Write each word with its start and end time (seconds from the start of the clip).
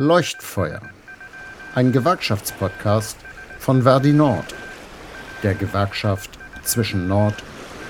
Leuchtfeuer, 0.00 0.80
ein 1.74 1.92
Gewerkschaftspodcast 1.92 3.18
von 3.58 3.82
Verdi 3.82 4.14
Nord, 4.14 4.54
der 5.42 5.52
Gewerkschaft 5.52 6.30
zwischen 6.62 7.06
Nord- 7.06 7.42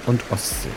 und 0.06 0.20
Ostsee. 0.32 0.70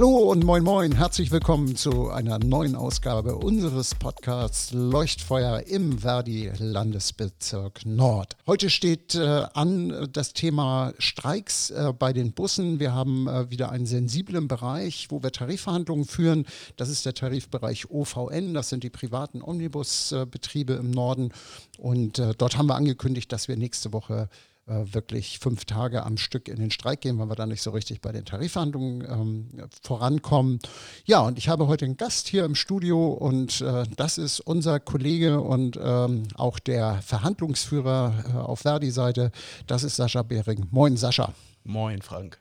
Hallo 0.00 0.30
und 0.30 0.44
moin 0.44 0.64
moin, 0.64 0.92
herzlich 0.92 1.30
willkommen 1.30 1.76
zu 1.76 2.08
einer 2.08 2.38
neuen 2.38 2.74
Ausgabe 2.74 3.36
unseres 3.36 3.94
Podcasts 3.94 4.72
Leuchtfeuer 4.72 5.64
im 5.66 5.98
Verdi 5.98 6.50
Landesbezirk 6.56 7.84
Nord. 7.84 8.38
Heute 8.46 8.70
steht 8.70 9.14
äh, 9.14 9.44
an 9.52 10.08
das 10.10 10.32
Thema 10.32 10.94
Streiks 10.98 11.68
äh, 11.68 11.92
bei 11.92 12.14
den 12.14 12.32
Bussen. 12.32 12.80
Wir 12.80 12.94
haben 12.94 13.28
äh, 13.28 13.50
wieder 13.50 13.72
einen 13.72 13.84
sensiblen 13.84 14.48
Bereich, 14.48 15.08
wo 15.10 15.22
wir 15.22 15.32
Tarifverhandlungen 15.32 16.06
führen. 16.06 16.46
Das 16.78 16.88
ist 16.88 17.04
der 17.04 17.12
Tarifbereich 17.12 17.90
OVN, 17.90 18.54
das 18.54 18.70
sind 18.70 18.84
die 18.84 18.88
privaten 18.88 19.42
Omnibusbetriebe 19.42 20.72
im 20.72 20.92
Norden. 20.92 21.30
Und 21.76 22.18
äh, 22.18 22.32
dort 22.38 22.56
haben 22.56 22.68
wir 22.68 22.76
angekündigt, 22.76 23.30
dass 23.32 23.48
wir 23.48 23.58
nächste 23.58 23.92
Woche 23.92 24.30
äh, 24.32 24.49
wirklich 24.70 25.38
fünf 25.38 25.64
Tage 25.64 26.04
am 26.04 26.16
Stück 26.16 26.48
in 26.48 26.56
den 26.56 26.70
Streik 26.70 27.00
gehen, 27.00 27.18
weil 27.18 27.28
wir 27.28 27.34
da 27.34 27.46
nicht 27.46 27.62
so 27.62 27.70
richtig 27.70 28.00
bei 28.00 28.12
den 28.12 28.24
Tarifverhandlungen 28.24 29.02
ähm, 29.02 29.68
vorankommen. 29.82 30.60
Ja, 31.04 31.20
und 31.20 31.38
ich 31.38 31.48
habe 31.48 31.66
heute 31.66 31.84
einen 31.84 31.96
Gast 31.96 32.28
hier 32.28 32.44
im 32.44 32.54
Studio 32.54 33.08
und 33.08 33.60
äh, 33.60 33.84
das 33.96 34.18
ist 34.18 34.40
unser 34.40 34.80
Kollege 34.80 35.40
und 35.40 35.78
ähm, 35.82 36.24
auch 36.34 36.58
der 36.58 37.02
Verhandlungsführer 37.02 38.24
äh, 38.28 38.36
auf 38.36 38.60
Verdi-Seite. 38.60 39.32
Das 39.66 39.82
ist 39.82 39.96
Sascha 39.96 40.22
Behring. 40.22 40.66
Moin, 40.70 40.96
Sascha. 40.96 41.34
Moin, 41.64 42.00
Frank. 42.02 42.38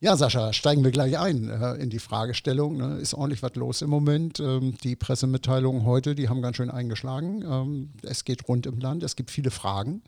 Ja, 0.00 0.16
Sascha, 0.16 0.52
steigen 0.52 0.84
wir 0.84 0.92
gleich 0.92 1.18
ein 1.18 1.48
äh, 1.48 1.74
in 1.74 1.90
die 1.90 1.98
Fragestellung. 1.98 2.76
Ne? 2.76 2.98
Ist 2.98 3.14
ordentlich 3.14 3.42
was 3.42 3.56
los 3.56 3.82
im 3.82 3.90
Moment. 3.90 4.38
Ähm, 4.38 4.78
die 4.84 4.94
Pressemitteilungen 4.94 5.84
heute, 5.84 6.14
die 6.14 6.28
haben 6.28 6.40
ganz 6.40 6.56
schön 6.56 6.70
eingeschlagen. 6.70 7.42
Ähm, 7.42 7.92
es 8.02 8.24
geht 8.24 8.46
rund 8.46 8.66
im 8.66 8.78
Land, 8.78 9.02
es 9.02 9.16
gibt 9.16 9.32
viele 9.32 9.50
Fragen. 9.50 10.02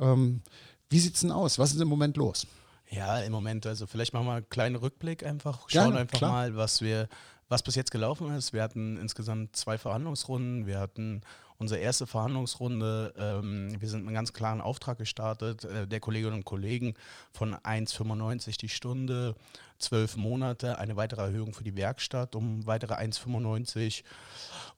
Ähm, 0.00 0.40
wie 0.88 0.98
sieht 0.98 1.16
es 1.16 1.20
denn 1.20 1.32
aus? 1.32 1.58
Was 1.58 1.74
ist 1.74 1.80
im 1.82 1.88
Moment 1.88 2.16
los? 2.16 2.46
Ja, 2.88 3.18
im 3.18 3.32
Moment, 3.32 3.66
also 3.66 3.86
vielleicht 3.86 4.14
machen 4.14 4.26
wir 4.26 4.34
einen 4.34 4.48
kleinen 4.48 4.76
Rückblick 4.76 5.26
einfach, 5.26 5.68
schauen 5.68 5.92
ja, 5.92 6.00
einfach 6.00 6.18
klar. 6.18 6.32
mal, 6.32 6.56
was 6.56 6.80
wir, 6.80 7.06
was 7.48 7.62
bis 7.62 7.74
jetzt 7.74 7.90
gelaufen 7.90 8.34
ist. 8.34 8.54
Wir 8.54 8.62
hatten 8.62 8.96
insgesamt 8.96 9.54
zwei 9.54 9.76
Verhandlungsrunden. 9.76 10.66
Wir 10.66 10.78
hatten 10.78 11.20
unsere 11.58 11.80
erste 11.80 12.06
Verhandlungsrunde. 12.06 13.14
Ähm, 13.16 13.80
wir 13.80 13.88
sind 13.88 14.00
mit 14.00 14.08
einem 14.08 14.14
ganz 14.14 14.32
klaren 14.32 14.60
Auftrag 14.60 14.98
gestartet, 14.98 15.64
äh, 15.64 15.86
der 15.86 16.00
Kolleginnen 16.00 16.34
und 16.34 16.44
Kollegen 16.44 16.94
von 17.32 17.54
1,95 17.54 18.58
die 18.58 18.68
Stunde, 18.68 19.34
zwölf 19.78 20.16
Monate, 20.16 20.78
eine 20.78 20.96
weitere 20.96 21.22
Erhöhung 21.22 21.52
für 21.52 21.64
die 21.64 21.76
Werkstatt 21.76 22.34
um 22.34 22.66
weitere 22.66 22.94
1,95 22.94 24.02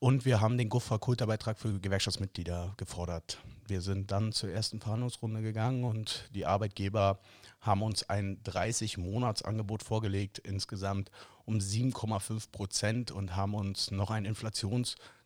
und 0.00 0.24
wir 0.24 0.40
haben 0.40 0.58
den 0.58 0.68
GUF-Kulterbeitrag 0.68 1.58
für 1.58 1.78
Gewerkschaftsmitglieder 1.78 2.74
gefordert. 2.76 3.38
Wir 3.66 3.80
sind 3.80 4.10
dann 4.10 4.32
zur 4.32 4.50
ersten 4.50 4.80
Verhandlungsrunde 4.80 5.42
gegangen 5.42 5.84
und 5.84 6.28
die 6.34 6.46
Arbeitgeber 6.46 7.18
haben 7.60 7.82
uns 7.82 8.08
ein 8.08 8.42
30-Monats-Angebot 8.44 9.82
vorgelegt, 9.82 10.38
insgesamt 10.38 11.10
um 11.44 11.58
7,5 11.58 12.50
Prozent 12.50 13.10
und 13.10 13.36
haben 13.36 13.54
uns 13.54 13.90
noch 13.90 14.10
einen 14.10 14.26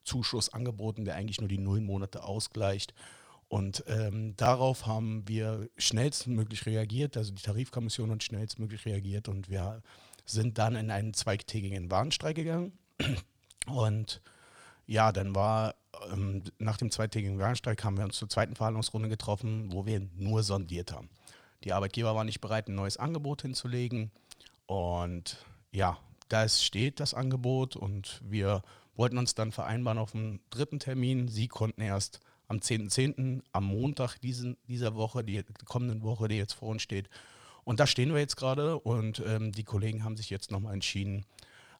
Inflationszuschuss 0.03 0.53
angeboten, 0.53 1.05
der 1.05 1.15
eigentlich 1.15 1.41
nur 1.41 1.49
die 1.49 1.59
null 1.59 1.81
Monate 1.81 2.25
ausgleicht. 2.25 2.95
Und 3.49 3.85
ähm, 3.87 4.35
darauf 4.37 4.87
haben 4.87 5.29
wir 5.29 5.69
schnellstmöglich 5.77 6.65
reagiert, 6.67 7.17
also 7.17 7.33
die 7.33 7.43
Tarifkommission 7.43 8.11
hat 8.11 8.23
schnellstmöglich 8.23 8.87
reagiert 8.87 9.29
und 9.29 9.51
wir 9.51 9.83
sind 10.25 10.57
dann 10.57 10.75
in 10.75 10.91
einen 10.91 11.13
zweitägigen 11.13 11.91
Warnstreik 11.91 12.37
gegangen. 12.37 12.73
Und 13.67 14.23
ja, 14.87 15.13
dann 15.13 15.35
war 15.35 15.75
ähm, 16.11 16.43
nach 16.59 16.79
dem 16.79 16.91
zweitägigen 16.91 17.39
Warnstreik 17.39 17.85
haben 17.85 17.99
wir 17.99 18.05
uns 18.05 18.17
zur 18.17 18.29
zweiten 18.29 18.57
Verhandlungsrunde 18.57 19.09
getroffen, 19.09 19.71
wo 19.73 19.85
wir 19.85 20.01
nur 20.17 20.43
sondiert 20.43 20.93
haben. 20.93 21.11
Die 21.65 21.73
Arbeitgeber 21.73 22.15
waren 22.15 22.27
nicht 22.27 22.41
bereit, 22.41 22.69
ein 22.69 22.75
neues 22.75 22.97
Angebot 22.97 23.43
hinzulegen. 23.43 24.11
Und 24.67 25.37
ja, 25.71 25.99
da 26.29 26.49
steht 26.49 26.99
das 26.99 27.13
Angebot 27.13 27.77
und 27.77 28.21
wir 28.25 28.63
wollten 28.95 29.19
uns 29.19 29.35
dann 29.35 29.53
vereinbaren 29.53 29.99
auf 29.99 30.15
einen 30.15 30.41
dritten 30.51 30.79
Termin. 30.79 31.29
Sie 31.29 31.49
konnten 31.49 31.81
erst 31.81 32.21
am 32.49 32.59
10.10., 32.59 33.15
.10., 33.17 33.43
am 33.53 33.65
Montag 33.65 34.19
diesen, 34.19 34.57
dieser 34.69 34.95
Woche, 34.95 35.25
die 35.25 35.43
kommenden 35.65 36.03
Woche, 36.03 36.29
die 36.29 36.37
jetzt 36.37 36.53
vor 36.55 36.69
uns 36.69 36.83
steht. 36.83 37.09
Und 37.65 37.81
da 37.81 37.87
stehen 37.87 38.13
wir 38.13 38.21
jetzt 38.21 38.37
gerade 38.37 38.79
und 38.79 39.23
ähm, 39.25 39.53
die 39.53 39.65
Kollegen 39.65 40.05
haben 40.05 40.17
sich 40.17 40.31
jetzt 40.31 40.51
nochmal 40.51 40.75
entschieden, 40.75 41.25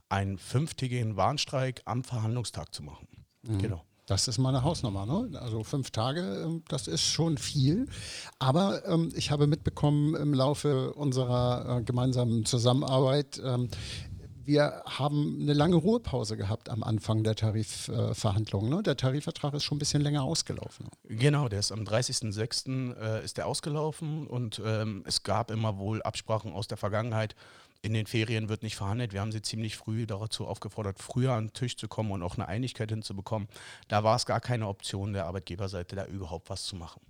einen 0.09 0.39
fünftägigen 0.39 1.17
Warnstreik 1.17 1.83
am 1.85 2.05
Verhandlungstag 2.05 2.73
zu 2.75 2.83
machen. 2.83 3.09
Mhm. 3.43 3.59
Genau. 3.59 3.85
Das 4.07 4.27
ist 4.27 4.39
meine 4.39 4.63
Hausnummer. 4.63 5.07
Ne? 5.07 5.41
Also 5.41 5.63
fünf 5.63 5.91
Tage, 5.91 6.43
ähm, 6.45 6.63
das 6.69 6.89
ist 6.89 7.05
schon 7.05 7.39
viel. 7.39 7.87
Aber 8.39 8.85
ähm, 8.87 9.11
ich 9.15 9.31
habe 9.31 9.47
mitbekommen 9.47 10.15
im 10.17 10.35
Laufe 10.35 10.93
unserer 10.95 11.79
äh, 11.79 11.83
gemeinsamen 11.83 12.45
Zusammenarbeit, 12.45 13.41
ähm, 13.45 13.69
wir 14.45 14.83
haben 14.87 15.39
eine 15.41 15.53
lange 15.53 15.77
Ruhepause 15.77 16.37
gehabt 16.37 16.69
am 16.69 16.83
Anfang 16.83 17.25
der 17.25 17.35
Tarifverhandlungen. 17.35 18.71
Ne? 18.71 18.83
Der 18.83 18.97
Tarifvertrag 18.97 19.55
ist 19.55 19.65
schon 19.65 19.77
ein 19.77 19.79
bisschen 19.79 20.03
länger 20.03 20.23
ausgelaufen. 20.23 20.89
Genau, 21.05 21.49
der 21.49 21.61
ist 21.61 21.73
am 21.73 21.81
30.06. 21.81 22.95
Äh, 22.97 23.25
ist 23.25 23.37
der 23.39 23.47
ausgelaufen 23.47 24.27
und 24.27 24.61
ähm, 24.65 25.05
es 25.07 25.23
gab 25.23 25.51
immer 25.51 25.79
wohl 25.79 26.03
Absprachen 26.03 26.53
aus 26.53 26.69
der 26.69 26.77
Vergangenheit, 26.77 27.35
in 27.83 27.95
den 27.95 28.07
Ferien 28.07 28.49
wird 28.49 28.63
nicht 28.63 28.77
verhandelt. 28.77 29.13
Wir 29.13 29.21
haben 29.21 29.33
sie 29.33 29.43
ziemlich 29.43 29.77
früh 29.77 30.07
dazu 30.07 30.47
aufgefordert, 30.47 31.01
früher 31.01 31.33
an 31.33 31.49
den 31.49 31.53
Tisch 31.53 31.77
zu 31.77 31.89
kommen 31.89 32.13
und 32.13 32.23
auch 32.23 32.37
eine 32.37 32.47
Einigkeit 32.47 32.91
hinzubekommen. 32.91 33.49
Da 33.89 34.05
war 34.05 34.15
es 34.15 34.25
gar 34.25 34.41
keine 34.41 34.69
Option 34.69 35.13
der 35.13 35.27
Arbeitgeberseite, 35.27 35.97
da 35.97 36.07
überhaupt 36.07 36.49
was 36.49 36.63
zu 36.65 36.77
machen. 36.77 37.01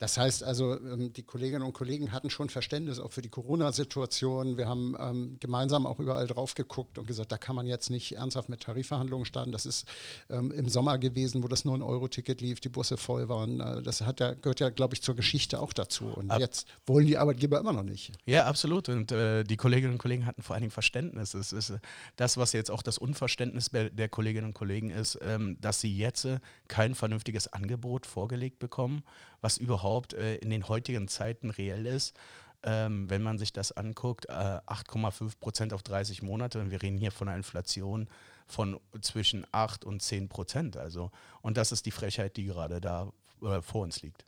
Das 0.00 0.18
heißt 0.18 0.42
also, 0.42 0.74
ähm, 0.74 1.12
die 1.12 1.22
Kolleginnen 1.22 1.62
und 1.62 1.72
Kollegen 1.72 2.10
hatten 2.12 2.28
schon 2.28 2.48
Verständnis 2.48 2.98
auch 2.98 3.12
für 3.12 3.22
die 3.22 3.28
Corona-Situation. 3.28 4.56
Wir 4.56 4.68
haben 4.68 4.96
ähm, 4.98 5.36
gemeinsam 5.38 5.86
auch 5.86 6.00
überall 6.00 6.26
drauf 6.26 6.54
geguckt 6.54 6.98
und 6.98 7.06
gesagt, 7.06 7.30
da 7.30 7.38
kann 7.38 7.54
man 7.54 7.66
jetzt 7.66 7.90
nicht 7.90 8.16
ernsthaft 8.16 8.48
mit 8.48 8.60
Tarifverhandlungen 8.60 9.24
starten. 9.24 9.52
Das 9.52 9.66
ist 9.66 9.86
ähm, 10.30 10.50
im 10.50 10.68
Sommer 10.68 10.98
gewesen, 10.98 11.44
wo 11.44 11.48
das 11.48 11.64
9-Euro-Ticket 11.64 12.40
lief, 12.40 12.60
die 12.60 12.68
Busse 12.68 12.96
voll 12.96 13.28
waren. 13.28 13.60
Äh, 13.60 13.82
das 13.82 14.00
hat 14.00 14.18
ja, 14.18 14.34
gehört 14.34 14.58
ja, 14.58 14.70
glaube 14.70 14.94
ich, 14.94 15.02
zur 15.02 15.14
Geschichte 15.14 15.60
auch 15.60 15.72
dazu. 15.72 16.06
Und 16.06 16.30
Ab 16.30 16.40
jetzt 16.40 16.66
wollen 16.86 17.06
die 17.06 17.16
Arbeitgeber 17.16 17.60
immer 17.60 17.72
noch 17.72 17.84
nicht. 17.84 18.12
Ja, 18.26 18.46
absolut. 18.46 18.88
Und 18.88 19.12
äh, 19.12 19.44
die 19.44 19.56
Kolleginnen 19.56 19.92
und 19.92 19.98
Kollegen 19.98 20.26
hatten 20.26 20.42
vor 20.42 20.54
allen 20.54 20.62
Dingen 20.62 20.72
Verständnis. 20.72 21.34
Es 21.34 21.52
ist 21.52 21.70
äh, 21.70 21.78
das, 22.16 22.36
was 22.36 22.52
jetzt 22.52 22.70
auch 22.70 22.82
das 22.82 22.98
Unverständnis 22.98 23.70
der 23.70 24.08
Kolleginnen 24.08 24.48
und 24.48 24.54
Kollegen 24.54 24.90
ist, 24.90 25.18
ähm, 25.22 25.56
dass 25.60 25.80
sie 25.80 25.96
jetzt 25.96 26.24
äh, 26.24 26.40
kein 26.66 26.96
vernünftiges 26.96 27.52
Angebot 27.52 28.06
vorgelegt 28.06 28.58
bekommen 28.58 29.04
was 29.44 29.58
überhaupt 29.58 29.83
äh, 30.14 30.36
in 30.36 30.50
den 30.50 30.68
heutigen 30.68 31.08
Zeiten 31.08 31.50
reell 31.50 31.86
ist. 31.86 32.14
Ähm, 32.62 33.10
wenn 33.10 33.22
man 33.22 33.38
sich 33.38 33.52
das 33.52 33.72
anguckt, 33.72 34.26
äh, 34.30 34.32
8,5 34.32 35.38
Prozent 35.38 35.72
auf 35.74 35.82
30 35.82 36.22
Monate 36.22 36.60
und 36.60 36.70
wir 36.70 36.82
reden 36.82 36.96
hier 36.96 37.12
von 37.12 37.28
einer 37.28 37.36
Inflation 37.36 38.08
von 38.46 38.80
zwischen 39.02 39.46
8 39.52 39.84
und 39.84 40.00
10 40.00 40.28
Prozent. 40.28 40.76
Also, 40.76 41.10
und 41.42 41.56
das 41.56 41.72
ist 41.72 41.84
die 41.84 41.90
Frechheit, 41.90 42.36
die 42.36 42.44
gerade 42.44 42.80
da 42.80 43.12
äh, 43.42 43.60
vor 43.60 43.82
uns 43.82 44.02
liegt. 44.02 44.24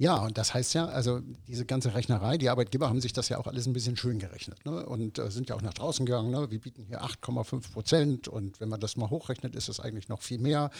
Ja, 0.00 0.16
und 0.18 0.38
das 0.38 0.54
heißt 0.54 0.74
ja, 0.74 0.86
also 0.86 1.20
diese 1.48 1.66
ganze 1.66 1.94
Rechnerei, 1.94 2.38
die 2.38 2.48
Arbeitgeber 2.48 2.88
haben 2.88 3.00
sich 3.00 3.12
das 3.12 3.28
ja 3.28 3.38
auch 3.38 3.48
alles 3.48 3.66
ein 3.66 3.72
bisschen 3.72 3.96
schön 3.96 4.20
gerechnet 4.20 4.64
ne? 4.64 4.86
und 4.86 5.18
äh, 5.18 5.30
sind 5.30 5.48
ja 5.48 5.56
auch 5.56 5.62
nach 5.62 5.74
draußen 5.74 6.06
gegangen. 6.06 6.30
Ne? 6.30 6.48
Wir 6.50 6.60
bieten 6.60 6.84
hier 6.84 7.02
8,5 7.02 7.72
Prozent 7.72 8.28
und 8.28 8.60
wenn 8.60 8.68
man 8.68 8.78
das 8.78 8.96
mal 8.96 9.10
hochrechnet, 9.10 9.56
ist 9.56 9.68
es 9.68 9.80
eigentlich 9.80 10.08
noch 10.08 10.22
viel 10.22 10.38
mehr. 10.38 10.70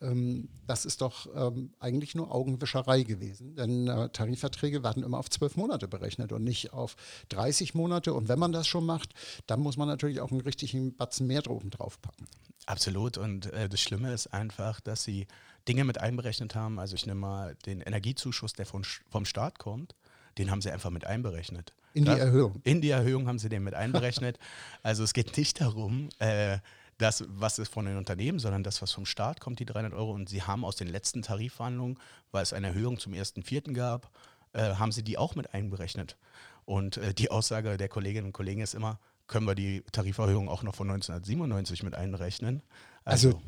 Ähm, 0.00 0.48
das 0.68 0.84
ist 0.84 1.00
doch 1.00 1.26
ähm, 1.34 1.72
eigentlich 1.80 2.14
nur 2.14 2.32
Augenwischerei 2.32 3.02
gewesen, 3.02 3.56
denn 3.56 3.88
äh, 3.88 4.10
Tarifverträge 4.10 4.84
werden 4.84 5.02
immer 5.02 5.18
auf 5.18 5.28
zwölf 5.28 5.56
Monate 5.56 5.88
berechnet 5.88 6.30
und 6.30 6.44
nicht 6.44 6.72
auf 6.72 6.94
30 7.30 7.74
Monate. 7.74 8.14
Und 8.14 8.28
wenn 8.28 8.38
man 8.38 8.52
das 8.52 8.68
schon 8.68 8.86
macht, 8.86 9.12
dann 9.48 9.58
muss 9.58 9.76
man 9.76 9.88
natürlich 9.88 10.20
auch 10.20 10.30
einen 10.30 10.40
richtigen 10.40 10.94
Batzen 10.94 11.26
mehr 11.26 11.38
oben 11.48 11.70
drauf 11.70 12.00
packen. 12.00 12.26
Absolut. 12.66 13.16
Und 13.16 13.46
äh, 13.52 13.68
das 13.68 13.80
Schlimme 13.80 14.12
ist 14.12 14.28
einfach, 14.28 14.80
dass 14.80 15.02
sie 15.02 15.26
Dinge 15.68 15.84
mit 15.84 15.98
einberechnet 15.98 16.54
haben. 16.54 16.78
Also 16.78 16.94
ich 16.94 17.06
nehme 17.06 17.20
mal 17.20 17.56
den 17.66 17.80
Energiezuschuss, 17.80 18.52
der 18.52 18.66
von, 18.66 18.84
vom 19.10 19.24
Staat 19.24 19.58
kommt, 19.58 19.94
den 20.38 20.50
haben 20.50 20.62
sie 20.62 20.70
einfach 20.70 20.90
mit 20.90 21.04
einberechnet. 21.04 21.74
In 21.94 22.04
die 22.04 22.10
Erhöhung? 22.10 22.60
In 22.64 22.80
die 22.80 22.90
Erhöhung 22.90 23.26
haben 23.26 23.38
sie 23.38 23.48
den 23.48 23.64
mit 23.64 23.74
einberechnet. 23.74 24.38
also 24.82 25.02
es 25.02 25.12
geht 25.12 25.36
nicht 25.36 25.60
darum, 25.60 26.08
äh, 26.18 26.58
das, 26.98 27.24
was 27.28 27.58
ist 27.58 27.72
von 27.72 27.86
den 27.86 27.96
Unternehmen, 27.96 28.38
sondern 28.38 28.62
das, 28.62 28.82
was 28.82 28.92
vom 28.92 29.06
Staat 29.06 29.40
kommt, 29.40 29.60
die 29.60 29.64
300 29.64 29.94
Euro. 29.94 30.12
Und 30.12 30.28
sie 30.28 30.42
haben 30.42 30.64
aus 30.64 30.76
den 30.76 30.88
letzten 30.88 31.22
Tarifverhandlungen, 31.22 31.98
weil 32.32 32.42
es 32.42 32.52
eine 32.52 32.68
Erhöhung 32.68 32.98
zum 32.98 33.12
1.4. 33.12 33.72
gab, 33.72 34.10
äh, 34.52 34.74
haben 34.74 34.92
sie 34.92 35.02
die 35.02 35.18
auch 35.18 35.34
mit 35.34 35.54
einberechnet. 35.54 36.16
Und 36.64 36.96
äh, 36.96 37.14
die 37.14 37.30
Aussage 37.30 37.76
der 37.76 37.88
Kolleginnen 37.88 38.26
und 38.26 38.32
Kollegen 38.32 38.60
ist 38.60 38.74
immer, 38.74 38.98
können 39.26 39.46
wir 39.46 39.54
die 39.54 39.82
Tariferhöhung 39.92 40.48
auch 40.48 40.62
noch 40.62 40.74
von 40.74 40.90
1997 40.90 41.82
mit 41.82 41.94
einrechnen? 41.94 42.62
Also, 43.04 43.28
also 43.28 43.42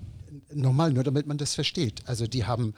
nochmal, 0.52 0.92
nur 0.92 1.04
damit 1.04 1.26
man 1.26 1.38
das 1.38 1.54
versteht. 1.54 2.02
Also 2.06 2.26
die 2.26 2.44
haben 2.44 2.74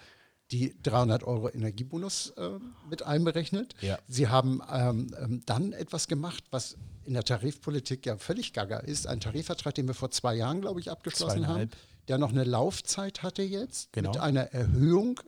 die 0.50 0.74
300 0.82 1.24
Euro 1.24 1.48
Energiebonus 1.48 2.30
äh, 2.36 2.50
mit 2.88 3.02
einberechnet. 3.02 3.74
Ja. 3.80 3.98
Sie 4.06 4.28
haben 4.28 4.60
ähm, 4.70 5.14
ähm, 5.18 5.42
dann 5.46 5.72
etwas 5.72 6.08
gemacht, 6.08 6.44
was 6.50 6.76
in 7.04 7.14
der 7.14 7.24
Tarifpolitik 7.24 8.04
ja 8.06 8.16
völlig 8.18 8.52
gaga 8.52 8.78
ist. 8.78 9.06
Ein 9.06 9.20
Tarifvertrag, 9.20 9.74
den 9.74 9.86
wir 9.88 9.94
vor 9.94 10.10
zwei 10.10 10.34
Jahren, 10.34 10.60
glaube 10.60 10.80
ich, 10.80 10.90
abgeschlossen 10.90 11.46
haben, 11.46 11.70
der 12.08 12.18
noch 12.18 12.30
eine 12.30 12.44
Laufzeit 12.44 13.22
hatte 13.22 13.42
jetzt 13.42 13.92
genau. 13.92 14.10
mit 14.10 14.20
einer 14.20 14.52
Erhöhung 14.52 15.20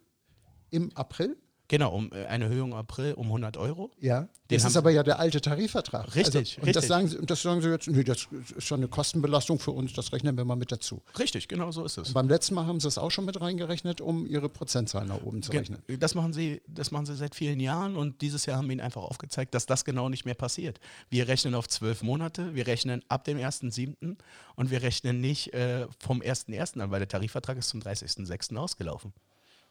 im 0.70 0.94
April. 0.94 1.36
Genau, 1.68 1.94
um 1.94 2.12
äh, 2.12 2.26
eine 2.26 2.44
Erhöhung 2.44 2.72
im 2.72 2.76
April 2.76 3.14
um 3.14 3.26
100 3.26 3.56
Euro. 3.56 3.90
Ja, 3.98 4.28
Den 4.50 4.58
das 4.58 4.64
ist 4.64 4.76
aber 4.76 4.90
ja 4.90 5.02
der 5.02 5.18
alte 5.18 5.40
Tarifvertrag. 5.40 6.14
Richtig, 6.14 6.26
also, 6.26 6.60
und 6.60 6.66
richtig. 6.66 6.72
Das 6.74 6.86
sagen, 6.86 7.08
Sie, 7.08 7.16
und 7.16 7.30
das 7.30 7.40
sagen 7.40 7.62
Sie 7.62 7.70
jetzt, 7.70 7.88
nee, 7.88 8.04
das 8.04 8.28
ist 8.56 8.66
schon 8.66 8.80
eine 8.80 8.88
Kostenbelastung 8.88 9.58
für 9.58 9.70
uns, 9.70 9.94
das 9.94 10.12
rechnen 10.12 10.36
wir 10.36 10.44
mal 10.44 10.56
mit 10.56 10.70
dazu. 10.70 11.02
Richtig, 11.18 11.48
genau 11.48 11.72
so 11.72 11.84
ist 11.84 11.96
es. 11.96 12.08
Und 12.08 12.14
beim 12.14 12.28
letzten 12.28 12.54
Mal 12.54 12.66
haben 12.66 12.80
Sie 12.80 12.88
es 12.88 12.98
auch 12.98 13.10
schon 13.10 13.24
mit 13.24 13.40
reingerechnet, 13.40 14.02
um 14.02 14.26
Ihre 14.26 14.50
Prozentzahl 14.50 15.06
nach 15.06 15.22
oben 15.22 15.42
zu 15.42 15.52
rechnen. 15.52 15.82
Das 15.98 16.14
machen, 16.14 16.34
Sie, 16.34 16.60
das 16.68 16.90
machen 16.90 17.06
Sie 17.06 17.16
seit 17.16 17.34
vielen 17.34 17.60
Jahren 17.60 17.96
und 17.96 18.20
dieses 18.20 18.44
Jahr 18.44 18.58
haben 18.58 18.66
wir 18.66 18.72
Ihnen 18.72 18.82
einfach 18.82 19.02
aufgezeigt, 19.02 19.54
dass 19.54 19.64
das 19.64 19.86
genau 19.86 20.10
nicht 20.10 20.26
mehr 20.26 20.34
passiert. 20.34 20.80
Wir 21.08 21.28
rechnen 21.28 21.54
auf 21.54 21.66
zwölf 21.68 22.02
Monate, 22.02 22.54
wir 22.54 22.66
rechnen 22.66 23.02
ab 23.08 23.24
dem 23.24 23.38
1.7. 23.38 24.16
und 24.56 24.70
wir 24.70 24.82
rechnen 24.82 25.22
nicht 25.22 25.54
äh, 25.54 25.86
vom 25.98 26.20
1.1. 26.20 26.78
an, 26.80 26.90
weil 26.90 27.00
der 27.00 27.08
Tarifvertrag 27.08 27.56
ist 27.56 27.70
zum 27.70 27.80
30.6. 27.80 28.54
ausgelaufen. 28.56 29.14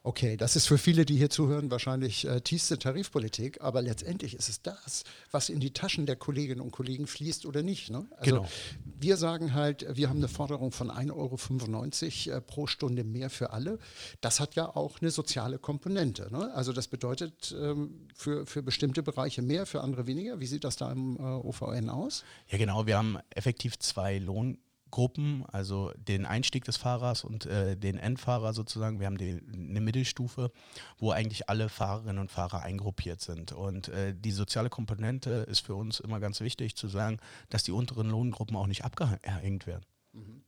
Okay, 0.05 0.35
das 0.35 0.57
ist 0.57 0.67
für 0.67 0.77
viele, 0.77 1.05
die 1.05 1.15
hier 1.15 1.29
zuhören, 1.29 1.71
wahrscheinlich 1.71 2.27
äh, 2.27 2.41
tiefste 2.41 2.77
Tarifpolitik, 2.77 3.61
aber 3.61 3.81
letztendlich 3.81 4.35
ist 4.35 4.49
es 4.49 4.61
das, 4.61 5.05
was 5.31 5.47
in 5.47 5.61
die 5.61 5.71
Taschen 5.71 6.05
der 6.05 6.17
Kolleginnen 6.17 6.59
und 6.59 6.71
Kollegen 6.71 7.07
fließt 7.07 7.45
oder 7.45 7.63
nicht. 7.63 7.89
Ne? 7.89 8.05
Also 8.17 8.35
genau. 8.35 8.47
wir 8.99 9.15
sagen 9.15 9.53
halt, 9.53 9.85
wir 9.95 10.09
haben 10.09 10.17
eine 10.17 10.27
Forderung 10.27 10.73
von 10.73 10.91
1,95 10.91 12.27
Euro 12.27 12.37
äh, 12.37 12.41
pro 12.41 12.67
Stunde 12.67 13.05
mehr 13.05 13.29
für 13.29 13.51
alle. 13.51 13.79
Das 14.19 14.41
hat 14.41 14.55
ja 14.55 14.75
auch 14.75 14.99
eine 14.99 15.09
soziale 15.09 15.57
Komponente. 15.57 16.27
Ne? 16.33 16.53
Also 16.53 16.73
das 16.73 16.89
bedeutet 16.89 17.55
ähm, 17.57 18.07
für, 18.13 18.45
für 18.45 18.61
bestimmte 18.61 19.03
Bereiche 19.03 19.41
mehr, 19.41 19.65
für 19.65 19.79
andere 19.79 20.05
weniger. 20.05 20.41
Wie 20.41 20.47
sieht 20.47 20.65
das 20.65 20.75
da 20.75 20.91
im 20.91 21.15
äh, 21.15 21.21
OVN 21.21 21.89
aus? 21.89 22.25
Ja 22.49 22.57
genau, 22.57 22.85
wir 22.87 22.97
haben 22.97 23.19
effektiv 23.29 23.79
zwei 23.79 24.17
Lohn 24.17 24.57
Gruppen, 24.93 25.43
also 25.51 25.91
den 25.97 26.27
Einstieg 26.27 26.65
des 26.65 26.77
Fahrers 26.77 27.23
und 27.23 27.47
äh, 27.47 27.75
den 27.75 27.97
Endfahrer 27.97 28.53
sozusagen. 28.53 28.99
Wir 28.99 29.07
haben 29.07 29.17
die, 29.17 29.41
eine 29.51 29.81
Mittelstufe, 29.81 30.51
wo 30.99 31.09
eigentlich 31.09 31.49
alle 31.49 31.67
Fahrerinnen 31.67 32.19
und 32.19 32.29
Fahrer 32.29 32.61
eingruppiert 32.61 33.19
sind. 33.19 33.53
Und 33.53 33.87
äh, 33.87 34.13
die 34.15 34.31
soziale 34.31 34.69
Komponente 34.69 35.31
ist 35.49 35.61
für 35.61 35.73
uns 35.73 35.99
immer 35.99 36.19
ganz 36.19 36.41
wichtig 36.41 36.75
zu 36.75 36.87
sagen, 36.89 37.17
dass 37.49 37.63
die 37.63 37.71
unteren 37.71 38.07
Lohngruppen 38.07 38.55
auch 38.55 38.67
nicht 38.67 38.85
abgehängt 38.85 39.65
werden. 39.65 39.83
Mhm 40.11 40.43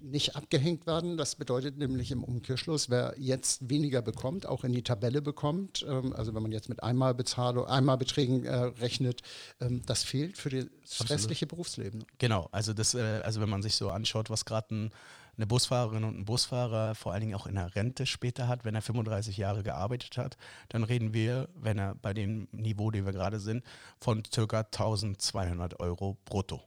nicht 0.00 0.36
abgehängt 0.36 0.86
werden. 0.86 1.16
Das 1.16 1.36
bedeutet 1.36 1.78
nämlich 1.78 2.10
im 2.10 2.22
Umkehrschluss, 2.24 2.90
wer 2.90 3.14
jetzt 3.18 3.68
weniger 3.68 4.02
bekommt, 4.02 4.46
auch 4.46 4.64
in 4.64 4.72
die 4.72 4.82
Tabelle 4.82 5.22
bekommt, 5.22 5.84
ähm, 5.88 6.12
also 6.12 6.34
wenn 6.34 6.42
man 6.42 6.52
jetzt 6.52 6.68
mit 6.68 6.82
Einmalbezahlung, 6.82 7.66
Einmalbeträgen 7.66 8.44
äh, 8.44 8.54
rechnet, 8.54 9.22
ähm, 9.60 9.82
das 9.86 10.02
fehlt 10.02 10.38
für 10.38 10.50
das 10.50 11.10
restliche 11.10 11.46
Berufsleben. 11.46 12.04
Genau, 12.18 12.48
also 12.52 12.72
das, 12.72 12.94
äh, 12.94 13.20
also 13.24 13.40
wenn 13.40 13.48
man 13.48 13.62
sich 13.62 13.76
so 13.76 13.90
anschaut, 13.90 14.30
was 14.30 14.44
gerade 14.44 14.74
ein, 14.74 14.90
eine 15.36 15.46
Busfahrerin 15.46 16.04
und 16.04 16.18
ein 16.18 16.24
Busfahrer 16.24 16.94
vor 16.94 17.12
allen 17.12 17.20
Dingen 17.20 17.34
auch 17.34 17.46
in 17.46 17.56
der 17.56 17.74
Rente 17.74 18.06
später 18.06 18.48
hat, 18.48 18.64
wenn 18.64 18.74
er 18.74 18.82
35 18.82 19.36
Jahre 19.36 19.62
gearbeitet 19.62 20.16
hat, 20.16 20.36
dann 20.70 20.82
reden 20.82 21.12
wir, 21.12 21.48
wenn 21.54 21.78
er 21.78 21.94
bei 21.94 22.14
dem 22.14 22.48
Niveau, 22.52 22.90
dem 22.90 23.04
wir 23.04 23.12
gerade 23.12 23.38
sind, 23.38 23.62
von 24.00 24.22
ca. 24.22 24.60
1200 24.60 25.78
Euro 25.80 26.16
brutto. 26.24 26.62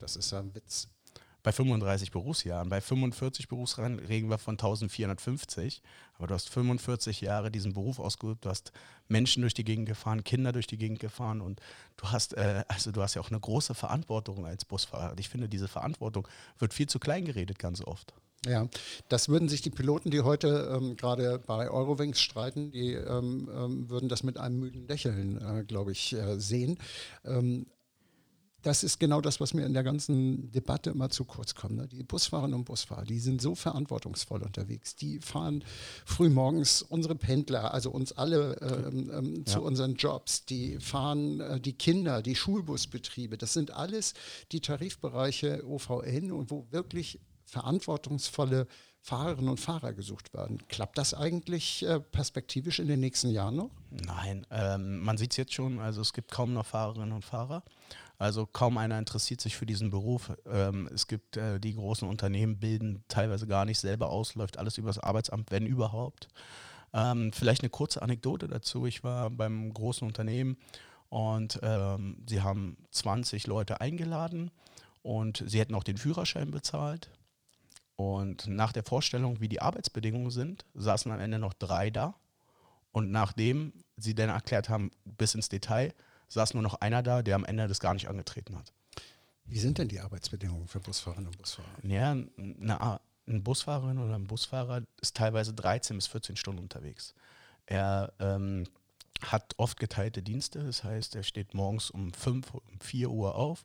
Das 0.00 0.16
ist 0.16 0.32
ja 0.32 0.40
ein 0.40 0.52
Witz 0.52 0.88
bei 1.42 1.52
35 1.52 2.10
Berufsjahren. 2.10 2.68
Bei 2.68 2.80
45 2.80 3.48
Berufsjahren 3.48 3.98
reden 3.98 4.30
wir 4.30 4.38
von 4.38 4.54
1450. 4.54 5.82
Aber 6.14 6.26
du 6.28 6.34
hast 6.34 6.48
45 6.50 7.20
Jahre 7.20 7.50
diesen 7.50 7.72
Beruf 7.72 7.98
ausgeübt, 7.98 8.44
du 8.44 8.48
hast 8.50 8.72
Menschen 9.08 9.40
durch 9.40 9.54
die 9.54 9.64
Gegend 9.64 9.86
gefahren, 9.88 10.22
Kinder 10.24 10.52
durch 10.52 10.66
die 10.66 10.78
Gegend 10.78 11.00
gefahren 11.00 11.40
und 11.40 11.60
du 11.96 12.08
hast, 12.08 12.34
äh, 12.34 12.64
also 12.68 12.92
du 12.92 13.02
hast 13.02 13.14
ja 13.14 13.22
auch 13.22 13.30
eine 13.30 13.40
große 13.40 13.74
Verantwortung 13.74 14.46
als 14.46 14.64
Busfahrer. 14.64 15.14
Ich 15.18 15.28
finde, 15.28 15.48
diese 15.48 15.68
Verantwortung 15.68 16.28
wird 16.58 16.74
viel 16.74 16.88
zu 16.88 16.98
klein 16.98 17.24
geredet 17.24 17.58
ganz 17.58 17.82
oft. 17.82 18.14
Ja, 18.44 18.68
das 19.08 19.28
würden 19.28 19.48
sich 19.48 19.62
die 19.62 19.70
Piloten, 19.70 20.10
die 20.10 20.22
heute 20.22 20.76
ähm, 20.76 20.96
gerade 20.96 21.38
bei 21.46 21.70
Eurowings 21.70 22.20
streiten, 22.20 22.72
die 22.72 22.92
ähm, 22.92 23.48
ähm, 23.54 23.88
würden 23.88 24.08
das 24.08 24.24
mit 24.24 24.36
einem 24.36 24.58
müden 24.58 24.88
Lächeln, 24.88 25.40
äh, 25.40 25.64
glaube 25.64 25.92
ich, 25.92 26.12
äh, 26.12 26.40
sehen. 26.40 26.78
Das 28.62 28.84
ist 28.84 29.00
genau 29.00 29.20
das, 29.20 29.40
was 29.40 29.54
mir 29.54 29.66
in 29.66 29.74
der 29.74 29.82
ganzen 29.82 30.50
Debatte 30.52 30.90
immer 30.90 31.10
zu 31.10 31.24
kurz 31.24 31.54
kommt. 31.54 31.76
Ne? 31.76 31.88
Die 31.88 32.02
Busfahrerinnen 32.02 32.58
und 32.58 32.64
Busfahrer, 32.64 33.04
die 33.04 33.18
sind 33.18 33.42
so 33.42 33.54
verantwortungsvoll 33.54 34.42
unterwegs. 34.42 34.94
Die 34.96 35.18
fahren 35.18 35.64
früh 36.04 36.28
morgens 36.28 36.82
unsere 36.82 37.14
Pendler, 37.14 37.74
also 37.74 37.90
uns 37.90 38.12
alle 38.12 38.56
ähm, 38.60 39.10
ähm, 39.12 39.34
ja. 39.38 39.44
zu 39.44 39.62
unseren 39.62 39.94
Jobs. 39.94 40.44
Die 40.44 40.78
fahren 40.78 41.40
äh, 41.40 41.60
die 41.60 41.72
Kinder, 41.72 42.22
die 42.22 42.36
Schulbusbetriebe. 42.36 43.36
Das 43.36 43.52
sind 43.52 43.72
alles 43.72 44.14
die 44.52 44.60
Tarifbereiche 44.60 45.64
OVN 45.66 46.30
und 46.30 46.50
wo 46.50 46.66
wirklich 46.70 47.20
verantwortungsvolle 47.44 48.66
Fahrerinnen 49.04 49.50
und 49.50 49.58
Fahrer 49.58 49.92
gesucht 49.92 50.32
werden. 50.32 50.62
Klappt 50.68 50.96
das 50.96 51.12
eigentlich 51.12 51.84
äh, 51.84 51.98
perspektivisch 51.98 52.78
in 52.78 52.86
den 52.86 53.00
nächsten 53.00 53.30
Jahren 53.30 53.56
noch? 53.56 53.70
Nein, 53.90 54.46
ähm, 54.50 55.00
man 55.00 55.18
sieht 55.18 55.32
es 55.32 55.36
jetzt 55.36 55.52
schon. 55.52 55.80
Also 55.80 56.00
es 56.00 56.12
gibt 56.12 56.30
kaum 56.30 56.52
noch 56.52 56.66
Fahrerinnen 56.66 57.10
und 57.10 57.24
Fahrer. 57.24 57.64
Also 58.22 58.46
kaum 58.46 58.78
einer 58.78 59.00
interessiert 59.00 59.40
sich 59.40 59.56
für 59.56 59.66
diesen 59.66 59.90
Beruf. 59.90 60.30
Ähm, 60.46 60.88
es 60.94 61.08
gibt 61.08 61.36
äh, 61.36 61.58
die 61.58 61.74
großen 61.74 62.08
Unternehmen, 62.08 62.60
bilden 62.60 63.02
teilweise 63.08 63.48
gar 63.48 63.64
nicht 63.64 63.80
selber 63.80 64.10
aus, 64.10 64.36
läuft 64.36 64.58
alles 64.58 64.78
über 64.78 64.90
das 64.90 65.00
Arbeitsamt, 65.00 65.50
wenn 65.50 65.66
überhaupt. 65.66 66.28
Ähm, 66.94 67.32
vielleicht 67.32 67.62
eine 67.62 67.70
kurze 67.70 68.00
Anekdote 68.00 68.46
dazu. 68.46 68.86
Ich 68.86 69.02
war 69.02 69.28
beim 69.28 69.74
großen 69.74 70.06
Unternehmen 70.06 70.56
und 71.08 71.58
ähm, 71.64 72.24
sie 72.28 72.42
haben 72.42 72.76
20 72.92 73.48
Leute 73.48 73.80
eingeladen 73.80 74.52
und 75.02 75.42
sie 75.44 75.58
hätten 75.58 75.74
auch 75.74 75.82
den 75.82 75.96
Führerschein 75.96 76.52
bezahlt. 76.52 77.10
Und 77.96 78.46
nach 78.46 78.70
der 78.70 78.84
Vorstellung, 78.84 79.40
wie 79.40 79.48
die 79.48 79.60
Arbeitsbedingungen 79.60 80.30
sind, 80.30 80.64
saßen 80.74 81.10
am 81.10 81.18
Ende 81.18 81.40
noch 81.40 81.54
drei 81.54 81.90
da. 81.90 82.14
Und 82.92 83.10
nachdem 83.10 83.72
sie 83.96 84.14
dann 84.14 84.28
erklärt 84.28 84.68
haben, 84.68 84.92
bis 85.04 85.34
ins 85.34 85.48
Detail, 85.48 85.92
saß 86.32 86.54
nur 86.54 86.62
noch 86.62 86.74
einer 86.74 87.02
da, 87.02 87.22
der 87.22 87.36
am 87.36 87.44
Ende 87.44 87.68
das 87.68 87.80
gar 87.80 87.94
nicht 87.94 88.08
angetreten 88.08 88.56
hat. 88.56 88.72
Wie 89.44 89.58
sind 89.58 89.78
denn 89.78 89.88
die 89.88 90.00
Arbeitsbedingungen 90.00 90.68
für 90.68 90.80
Busfahrerinnen 90.80 91.28
und 91.28 91.38
Busfahrer? 91.38 91.68
Ja, 91.82 92.12
eine, 92.12 93.00
ein 93.26 93.42
Busfahrerin 93.42 93.98
oder 93.98 94.14
ein 94.14 94.26
Busfahrer 94.26 94.82
ist 95.00 95.16
teilweise 95.16 95.52
13 95.52 95.96
bis 95.96 96.06
14 96.06 96.36
Stunden 96.36 96.60
unterwegs. 96.60 97.14
Er 97.66 98.12
ähm, 98.18 98.64
hat 99.22 99.54
oft 99.56 99.78
geteilte 99.78 100.22
Dienste, 100.22 100.64
das 100.64 100.84
heißt, 100.84 101.14
er 101.14 101.22
steht 101.22 101.54
morgens 101.54 101.90
um 101.90 102.12
5, 102.12 102.54
um 102.54 102.80
4 102.80 103.10
Uhr 103.10 103.34
auf, 103.34 103.64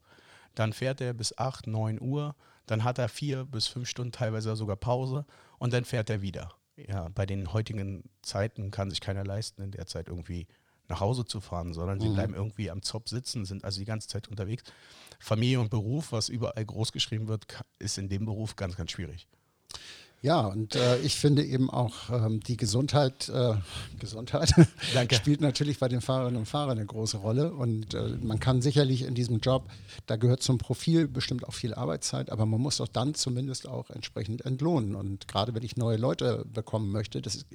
dann 0.55 0.73
fährt 0.73 1.01
er 1.01 1.13
bis 1.13 1.37
8, 1.37 1.67
9 1.67 2.01
Uhr, 2.01 2.35
dann 2.65 2.83
hat 2.83 2.97
er 2.99 3.07
vier 3.09 3.45
bis 3.45 3.67
fünf 3.67 3.87
Stunden 3.87 4.11
teilweise 4.11 4.55
sogar 4.55 4.75
Pause 4.75 5.25
und 5.57 5.73
dann 5.73 5.85
fährt 5.85 6.09
er 6.09 6.21
wieder. 6.21 6.53
Ja, 6.75 7.09
bei 7.09 7.25
den 7.25 7.53
heutigen 7.53 8.03
Zeiten 8.21 8.71
kann 8.71 8.89
sich 8.89 9.01
keiner 9.01 9.23
leisten, 9.23 9.61
in 9.61 9.71
der 9.71 9.87
Zeit 9.87 10.09
irgendwie 10.09 10.47
nach 10.89 10.99
Hause 10.99 11.25
zu 11.25 11.41
fahren, 11.41 11.73
sondern 11.73 11.99
sie 11.99 12.09
mhm. 12.09 12.13
bleiben 12.13 12.33
irgendwie 12.33 12.71
am 12.71 12.81
Zopf 12.81 13.09
sitzen, 13.09 13.45
sind 13.45 13.63
also 13.63 13.79
die 13.79 13.85
ganze 13.85 14.07
Zeit 14.07 14.27
unterwegs. 14.27 14.63
Familie 15.19 15.59
und 15.59 15.69
Beruf, 15.69 16.11
was 16.11 16.29
überall 16.29 16.65
groß 16.65 16.91
geschrieben 16.91 17.27
wird, 17.27 17.45
ist 17.79 17.97
in 17.97 18.09
dem 18.09 18.25
Beruf 18.25 18.55
ganz, 18.55 18.75
ganz 18.75 18.91
schwierig. 18.91 19.27
Ja, 20.23 20.47
und 20.47 20.75
äh, 20.75 20.97
ich 20.99 21.15
finde 21.15 21.43
eben 21.43 21.69
auch 21.69 22.09
ähm, 22.09 22.39
die 22.39 22.57
Gesundheit, 22.57 23.29
äh, 23.29 23.53
Gesundheit 23.99 24.51
spielt 25.13 25.41
natürlich 25.41 25.77
bei 25.79 25.87
den 25.87 26.01
Fahrerinnen 26.01 26.39
und 26.39 26.47
Fahrern 26.47 26.77
eine 26.77 26.85
große 26.85 27.17
Rolle. 27.17 27.53
Und 27.53 27.93
äh, 27.93 28.17
man 28.21 28.39
kann 28.39 28.61
sicherlich 28.61 29.03
in 29.03 29.13
diesem 29.13 29.39
Job, 29.39 29.69
da 30.07 30.15
gehört 30.15 30.41
zum 30.41 30.57
Profil 30.57 31.07
bestimmt 31.07 31.47
auch 31.47 31.53
viel 31.53 31.75
Arbeitszeit, 31.75 32.31
aber 32.31 32.47
man 32.47 32.59
muss 32.59 32.77
doch 32.77 32.87
dann 32.87 33.13
zumindest 33.13 33.67
auch 33.67 33.91
entsprechend 33.91 34.43
entlohnen. 34.43 34.95
Und 34.95 35.27
gerade 35.27 35.53
wenn 35.53 35.63
ich 35.63 35.77
neue 35.77 35.97
Leute 35.97 36.45
bekommen 36.51 36.91
möchte, 36.91 37.21
das 37.21 37.35
ist, 37.35 37.47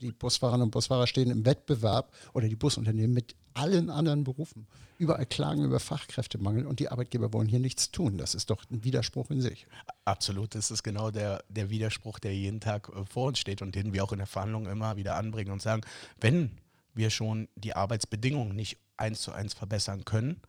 die 0.00 0.12
Busfahrerinnen 0.12 0.64
und 0.64 0.70
Busfahrer 0.70 1.06
stehen 1.06 1.30
im 1.30 1.44
Wettbewerb 1.44 2.12
oder 2.32 2.48
die 2.48 2.56
Busunternehmen 2.56 3.12
mit 3.12 3.34
allen 3.56 3.90
anderen 3.90 4.24
Berufen. 4.24 4.66
Überall 4.98 5.26
klagen 5.26 5.64
über 5.64 5.80
Fachkräftemangel 5.80 6.66
und 6.66 6.80
die 6.80 6.88
Arbeitgeber 6.88 7.32
wollen 7.32 7.48
hier 7.48 7.58
nichts 7.58 7.90
tun. 7.90 8.18
Das 8.18 8.34
ist 8.34 8.50
doch 8.50 8.64
ein 8.70 8.84
Widerspruch 8.84 9.30
in 9.30 9.40
sich. 9.40 9.66
Absolut, 10.04 10.54
das 10.54 10.70
ist 10.70 10.82
genau 10.82 11.10
der, 11.10 11.42
der 11.48 11.70
Widerspruch, 11.70 12.18
der 12.18 12.34
jeden 12.34 12.60
Tag 12.60 12.90
äh, 12.94 13.04
vor 13.04 13.28
uns 13.28 13.38
steht 13.38 13.62
und 13.62 13.74
den 13.74 13.92
wir 13.92 14.04
auch 14.04 14.12
in 14.12 14.18
der 14.18 14.26
Verhandlung 14.26 14.66
immer 14.66 14.96
wieder 14.96 15.16
anbringen 15.16 15.50
und 15.50 15.62
sagen, 15.62 15.82
wenn 16.20 16.58
wir 16.94 17.10
schon 17.10 17.48
die 17.56 17.74
Arbeitsbedingungen 17.74 18.56
nicht 18.56 18.78
eins 18.96 19.20
zu 19.20 19.32
eins 19.32 19.54
verbessern 19.54 20.04
können, 20.04 20.40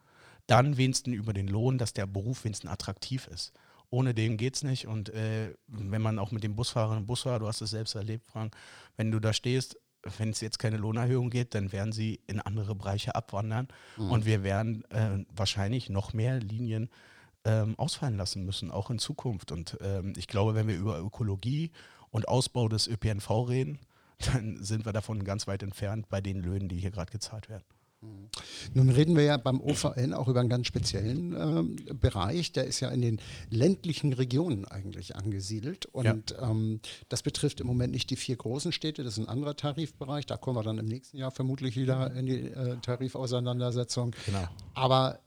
dann 0.48 0.78
wenigstens 0.78 1.16
über 1.16 1.34
den 1.34 1.48
Lohn, 1.48 1.78
dass 1.78 1.94
der 1.94 2.08
Beruf 2.08 2.46
wenigstens 2.46 2.72
attraktiv 2.72 3.28
ist. 3.28 3.52
Ohne 3.90 4.14
den 4.14 4.38
geht 4.38 4.56
es 4.56 4.64
nicht. 4.64 4.88
Und 4.88 5.10
äh, 5.10 5.54
wenn 5.68 6.02
man 6.02 6.20
auch 6.20 6.32
mit 6.32 6.44
dem 6.44 6.56
Busfahrern 6.56 6.98
und 6.98 7.06
Busfahrer, 7.06 7.40
du 7.40 7.48
hast 7.48 7.62
es 7.62 7.70
selbst 7.70 7.96
erlebt, 7.96 8.26
Frank, 8.26 8.56
wenn 8.96 9.12
du 9.12 9.20
da 9.20 9.34
stehst, 9.34 9.78
wenn 10.18 10.30
es 10.30 10.42
jetzt 10.42 10.60
keine 10.60 10.78
Lohnerhöhung 10.78 11.30
geht, 11.30 11.56
dann 11.56 11.72
werden 11.72 11.92
sie 11.92 12.20
in 12.28 12.40
andere 12.40 12.76
Bereiche 12.76 13.16
abwandern 13.16 13.68
mhm. 13.98 14.12
und 14.12 14.26
wir 14.26 14.44
werden 14.44 14.84
äh, 14.92 15.26
wahrscheinlich 15.36 15.90
noch 15.90 16.14
mehr 16.14 16.40
Linien 16.40 16.90
ähm, 17.46 17.76
ausfallen 17.78 18.18
lassen 18.18 18.46
müssen, 18.46 18.72
auch 18.72 18.90
in 18.90 19.00
Zukunft. 19.00 19.52
Und 19.52 19.78
ähm, 19.82 20.14
ich 20.18 20.28
glaube, 20.28 20.56
wenn 20.56 20.68
wir 20.68 20.76
über 20.76 21.00
Ökologie 21.00 21.72
und 22.12 22.28
Ausbau 22.28 22.68
des 22.68 22.88
ÖPNV 22.88 23.30
reden, 23.48 23.80
dann 24.34 24.64
sind 24.64 24.86
wir 24.86 24.94
davon 24.94 25.24
ganz 25.24 25.48
weit 25.48 25.64
entfernt 25.64 26.10
bei 26.10 26.22
den 26.22 26.42
Löhnen, 26.42 26.68
die 26.70 26.78
hier 26.78 26.92
gerade 26.92 27.12
gezahlt 27.12 27.50
werden. 27.50 27.64
Nun 28.74 28.89
reden 28.89 29.16
wir 29.16 29.24
ja 29.24 29.38
beim 29.38 29.60
OVN 29.60 30.13
auch 30.13 30.27
über 30.27 30.39
einen 30.39 30.50
ganz 30.50 30.68
speziellen 30.68 31.34
äh, 31.88 31.94
Bereich. 31.94 32.51
Der 32.51 32.66
ist 32.66 32.80
ja 32.80 32.89
in 32.89 33.01
den 33.01 33.20
ländlichen 33.50 34.13
Regionen 34.13 34.66
eigentlich 34.66 35.16
angesiedelt. 35.16 35.88
Und 35.88 36.32
ja. 36.32 36.50
ähm, 36.50 36.80
das 37.10 37.24
betrifft 37.24 37.60
im 37.60 37.68
Moment 37.68 37.94
nicht 37.94 38.10
die 38.10 38.16
vier 38.16 38.36
großen 38.36 38.72
Städte, 38.72 39.04
das 39.04 39.13
ist 39.13 39.20
ein 39.20 39.30
anderer 39.30 39.56
Tarifbereich. 39.56 40.25
Da 40.25 40.38
kommen 40.38 40.58
wir 40.58 40.63
dann 40.63 40.77
im 40.77 40.86
nächsten 40.86 41.18
Jahr 41.18 41.32
vermutlich 41.32 41.75
wieder 41.75 42.13
in 42.13 42.25
die 42.27 42.42
äh, 42.42 42.77
Tarifauseinandersetzung. 42.77 44.16
Genau. 44.25 44.48
Aber 44.75 45.20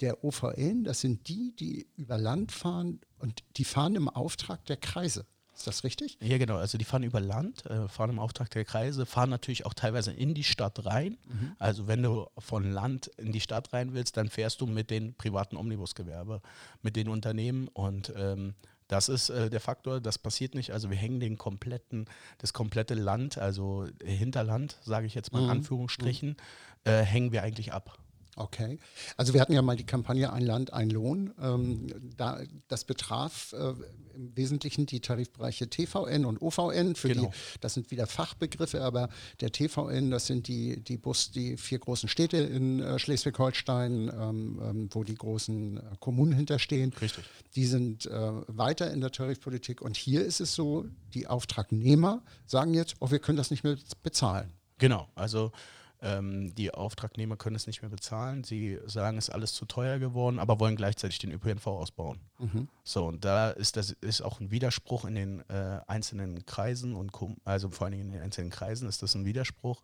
der 0.00 0.24
OVN, 0.24 0.84
das 0.84 1.00
sind 1.00 1.28
die, 1.28 1.54
die 1.56 1.86
über 1.96 2.18
Land 2.18 2.52
fahren 2.52 3.00
und 3.18 3.42
die 3.56 3.64
fahren 3.64 3.96
im 3.96 4.08
Auftrag 4.08 4.64
der 4.66 4.76
Kreise. 4.76 5.26
Ist 5.54 5.66
das 5.66 5.84
richtig? 5.84 6.16
Ja, 6.20 6.38
genau. 6.38 6.56
Also 6.56 6.78
die 6.78 6.84
fahren 6.84 7.02
über 7.02 7.20
Land, 7.20 7.66
äh, 7.66 7.88
fahren 7.88 8.10
im 8.10 8.18
Auftrag 8.18 8.50
der 8.50 8.64
Kreise, 8.64 9.06
fahren 9.06 9.30
natürlich 9.30 9.66
auch 9.66 9.74
teilweise 9.74 10.12
in 10.12 10.34
die 10.34 10.44
Stadt 10.44 10.86
rein. 10.86 11.18
Mhm. 11.28 11.52
Also 11.58 11.86
wenn 11.86 12.02
du 12.02 12.26
von 12.38 12.70
Land 12.70 13.08
in 13.18 13.32
die 13.32 13.40
Stadt 13.40 13.72
rein 13.72 13.92
willst, 13.92 14.16
dann 14.16 14.28
fährst 14.28 14.60
du 14.60 14.66
mit 14.66 14.90
den 14.90 15.14
privaten 15.14 15.56
Omnibusgewerbe, 15.56 16.40
mit 16.82 16.96
den 16.96 17.08
Unternehmen 17.08 17.68
und 17.68 18.12
ähm, 18.16 18.54
das 18.88 19.08
ist 19.08 19.30
äh, 19.30 19.48
der 19.48 19.60
Faktor, 19.60 20.00
das 20.00 20.18
passiert 20.18 20.54
nicht. 20.54 20.72
Also 20.72 20.90
wir 20.90 20.98
hängen 20.98 21.18
den 21.18 21.38
kompletten, 21.38 22.04
das 22.38 22.52
komplette 22.52 22.92
Land, 22.92 23.38
also 23.38 23.86
Hinterland, 24.04 24.76
sage 24.82 25.06
ich 25.06 25.14
jetzt 25.14 25.32
mal 25.32 25.38
in 25.38 25.44
mhm. 25.46 25.50
Anführungsstrichen, 25.50 26.30
mhm. 26.30 26.90
äh, 26.90 27.02
hängen 27.02 27.32
wir 27.32 27.42
eigentlich 27.42 27.72
ab. 27.72 27.98
Okay. 28.36 28.78
Also 29.18 29.34
wir 29.34 29.42
hatten 29.42 29.52
ja 29.52 29.60
mal 29.60 29.76
die 29.76 29.84
Kampagne 29.84 30.32
Ein 30.32 30.44
Land, 30.44 30.72
ein 30.72 30.88
Lohn. 30.88 31.34
Ähm, 31.40 31.86
da, 32.16 32.40
das 32.68 32.84
betraf 32.84 33.52
äh, 33.52 33.74
im 34.14 34.34
Wesentlichen 34.36 34.86
die 34.86 35.00
Tarifbereiche 35.00 35.68
TVN 35.68 36.24
und 36.24 36.40
OVN. 36.40 36.94
Für 36.94 37.08
genau. 37.08 37.26
die, 37.26 37.60
das 37.60 37.74
sind 37.74 37.90
wieder 37.90 38.06
Fachbegriffe, 38.06 38.82
aber 38.82 39.10
der 39.40 39.52
TVN, 39.52 40.10
das 40.10 40.26
sind 40.26 40.48
die, 40.48 40.82
die 40.82 40.96
Bus, 40.96 41.30
die 41.30 41.58
vier 41.58 41.78
großen 41.78 42.08
Städte 42.08 42.38
in 42.38 42.80
äh, 42.80 42.98
Schleswig-Holstein, 42.98 44.08
ähm, 44.08 44.60
ähm, 44.62 44.88
wo 44.92 45.04
die 45.04 45.14
großen 45.14 45.76
äh, 45.76 45.80
Kommunen 46.00 46.32
hinterstehen. 46.32 46.94
Richtig. 47.00 47.24
Die 47.54 47.66
sind 47.66 48.06
äh, 48.06 48.32
weiter 48.46 48.90
in 48.92 49.02
der 49.02 49.12
Tarifpolitik. 49.12 49.82
Und 49.82 49.96
hier 49.96 50.24
ist 50.24 50.40
es 50.40 50.54
so, 50.54 50.86
die 51.12 51.26
Auftragnehmer 51.26 52.22
sagen 52.46 52.72
jetzt, 52.72 52.94
oh, 53.00 53.10
wir 53.10 53.18
können 53.18 53.36
das 53.36 53.50
nicht 53.50 53.62
mehr 53.62 53.76
bezahlen. 54.02 54.52
Genau. 54.78 55.08
Also 55.14 55.52
ähm, 56.02 56.54
die 56.54 56.74
Auftragnehmer 56.74 57.36
können 57.36 57.56
es 57.56 57.66
nicht 57.66 57.82
mehr 57.82 57.90
bezahlen. 57.90 58.44
Sie 58.44 58.78
sagen, 58.86 59.18
es 59.18 59.28
ist 59.28 59.34
alles 59.34 59.54
zu 59.54 59.64
teuer 59.64 59.98
geworden, 59.98 60.38
aber 60.38 60.58
wollen 60.58 60.76
gleichzeitig 60.76 61.18
den 61.18 61.32
ÖPNV 61.32 61.66
ausbauen. 61.68 62.18
Mhm. 62.38 62.68
So, 62.82 63.06
und 63.06 63.24
da 63.24 63.50
ist 63.50 63.76
das 63.76 63.92
ist 63.92 64.20
auch 64.20 64.40
ein 64.40 64.50
Widerspruch 64.50 65.04
in 65.04 65.14
den 65.14 65.48
äh, 65.48 65.80
einzelnen 65.86 66.44
Kreisen 66.44 66.94
und 66.94 67.12
also 67.44 67.70
vor 67.70 67.86
allen 67.86 67.92
Dingen 67.92 68.06
in 68.06 68.12
den 68.12 68.22
einzelnen 68.22 68.50
Kreisen 68.50 68.88
ist 68.88 69.02
das 69.02 69.14
ein 69.14 69.24
Widerspruch. 69.24 69.80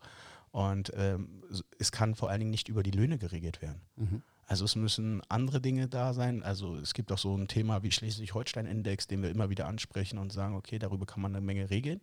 Und 0.51 0.91
ähm, 0.95 1.43
es 1.77 1.91
kann 1.91 2.15
vor 2.15 2.29
allen 2.29 2.39
Dingen 2.39 2.51
nicht 2.51 2.69
über 2.69 2.83
die 2.83 2.91
Löhne 2.91 3.17
geregelt 3.17 3.61
werden. 3.61 3.81
Mhm. 3.95 4.23
Also 4.47 4.65
es 4.65 4.75
müssen 4.75 5.21
andere 5.29 5.61
Dinge 5.61 5.87
da 5.87 6.13
sein. 6.13 6.41
Also 6.41 6.75
es 6.77 6.95
gibt 6.95 7.11
auch 7.11 7.19
so 7.19 7.35
ein 7.37 7.47
Thema 7.47 7.83
wie 7.83 7.91
Schleswig-Holstein-Index, 7.91 9.05
den 9.05 9.21
wir 9.21 9.29
immer 9.29 9.51
wieder 9.51 9.67
ansprechen 9.67 10.17
und 10.17 10.33
sagen, 10.33 10.55
okay, 10.55 10.79
darüber 10.79 11.05
kann 11.05 11.21
man 11.21 11.35
eine 11.35 11.45
Menge 11.45 11.69
regeln. 11.69 12.01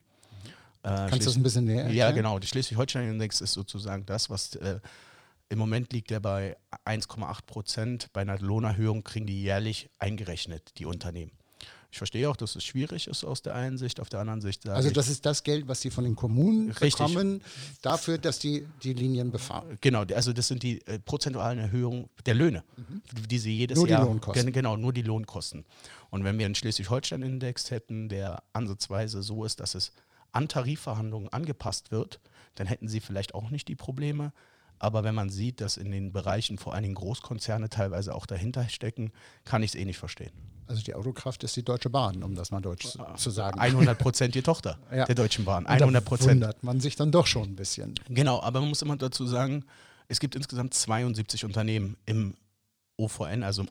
Äh, 0.86 1.08
Kannst 1.08 1.22
du 1.22 1.30
das 1.30 1.36
ein 1.36 1.42
bisschen 1.42 1.64
näher 1.64 1.84
erklären? 1.84 1.96
Ja, 1.96 2.10
genau. 2.12 2.38
Der 2.38 2.46
Schleswig-Holstein-Index 2.46 3.40
ist 3.40 3.52
sozusagen 3.52 4.06
das, 4.06 4.30
was 4.30 4.54
äh, 4.54 4.78
im 5.48 5.58
Moment 5.58 5.92
liegt 5.92 6.12
er 6.12 6.20
bei 6.20 6.56
1,8 6.84 7.44
Prozent. 7.46 8.12
Bei 8.12 8.20
einer 8.20 8.38
Lohnerhöhung 8.38 9.02
kriegen 9.02 9.26
die 9.26 9.42
jährlich 9.42 9.90
eingerechnet, 9.98 10.78
die 10.78 10.86
Unternehmen. 10.86 11.32
Ich 11.90 11.98
verstehe 11.98 12.28
auch, 12.28 12.36
dass 12.36 12.56
es 12.56 12.64
schwierig 12.64 13.06
ist 13.06 13.24
aus 13.24 13.42
der 13.42 13.54
einen 13.54 13.78
Sicht, 13.78 14.00
auf 14.00 14.08
der 14.08 14.20
anderen 14.20 14.40
Sicht. 14.40 14.68
Also 14.68 14.90
das 14.90 15.08
ist 15.08 15.24
das 15.24 15.42
Geld, 15.42 15.66
was 15.66 15.80
sie 15.80 15.90
von 15.90 16.04
den 16.04 16.14
Kommunen 16.14 16.70
richtig. 16.70 16.92
bekommen, 16.92 17.40
dafür, 17.80 18.18
dass 18.18 18.38
die 18.38 18.66
die 18.82 18.92
Linien 18.92 19.30
befahren. 19.30 19.78
Genau, 19.80 20.02
also 20.02 20.32
das 20.32 20.46
sind 20.46 20.62
die 20.62 20.86
äh, 20.86 20.98
prozentualen 20.98 21.58
Erhöhungen 21.58 22.10
der 22.26 22.34
Löhne, 22.34 22.64
mhm. 22.76 23.02
die 23.28 23.38
sie 23.38 23.56
jedes 23.56 23.78
nur 23.78 23.88
Jahr... 23.88 24.00
Nur 24.00 24.08
die 24.08 24.12
Lohnkosten. 24.12 24.52
Genau, 24.52 24.76
nur 24.76 24.92
die 24.92 25.02
Lohnkosten. 25.02 25.64
Und 26.10 26.22
wenn 26.22 26.38
wir 26.38 26.44
einen 26.44 26.54
Schleswig-Holstein-Index 26.54 27.70
hätten, 27.70 28.08
der 28.08 28.42
ansatzweise 28.52 29.22
so 29.22 29.44
ist, 29.44 29.60
dass 29.60 29.74
es 29.74 29.92
an 30.36 30.48
Tarifverhandlungen 30.48 31.32
angepasst 31.32 31.90
wird, 31.90 32.20
dann 32.54 32.66
hätten 32.66 32.88
sie 32.88 33.00
vielleicht 33.00 33.34
auch 33.34 33.50
nicht 33.50 33.68
die 33.68 33.74
Probleme. 33.74 34.32
Aber 34.78 35.04
wenn 35.04 35.14
man 35.14 35.30
sieht, 35.30 35.62
dass 35.62 35.78
in 35.78 35.90
den 35.90 36.12
Bereichen 36.12 36.58
vor 36.58 36.74
allen 36.74 36.82
Dingen 36.82 36.94
Großkonzerne 36.94 37.70
teilweise 37.70 38.14
auch 38.14 38.26
dahinter 38.26 38.68
stecken, 38.68 39.10
kann 39.44 39.62
ich 39.62 39.70
es 39.70 39.74
eh 39.74 39.86
nicht 39.86 39.96
verstehen. 39.96 40.32
Also 40.66 40.82
die 40.82 40.94
Autokraft 40.94 41.42
ist 41.44 41.56
die 41.56 41.64
Deutsche 41.64 41.88
Bahn, 41.88 42.22
um 42.22 42.34
das 42.34 42.50
mal 42.50 42.60
deutsch 42.60 42.86
zu 43.16 43.30
sagen. 43.30 43.58
100 43.58 43.98
Prozent 43.98 44.34
die 44.34 44.42
Tochter 44.42 44.78
ja. 44.92 45.06
der 45.06 45.14
Deutschen 45.14 45.46
Bahn. 45.46 45.64
100 45.66 46.04
Prozent. 46.04 46.32
wundert 46.32 46.62
man 46.62 46.80
sich 46.80 46.96
dann 46.96 47.10
doch 47.10 47.26
schon 47.26 47.50
ein 47.50 47.56
bisschen. 47.56 47.94
Genau, 48.10 48.42
aber 48.42 48.60
man 48.60 48.68
muss 48.68 48.82
immer 48.82 48.96
dazu 48.96 49.26
sagen, 49.26 49.64
es 50.08 50.20
gibt 50.20 50.36
insgesamt 50.36 50.74
72 50.74 51.44
Unternehmen 51.46 51.96
im 52.04 52.36
OVN, 52.98 53.42
also 53.42 53.62
im 53.62 53.68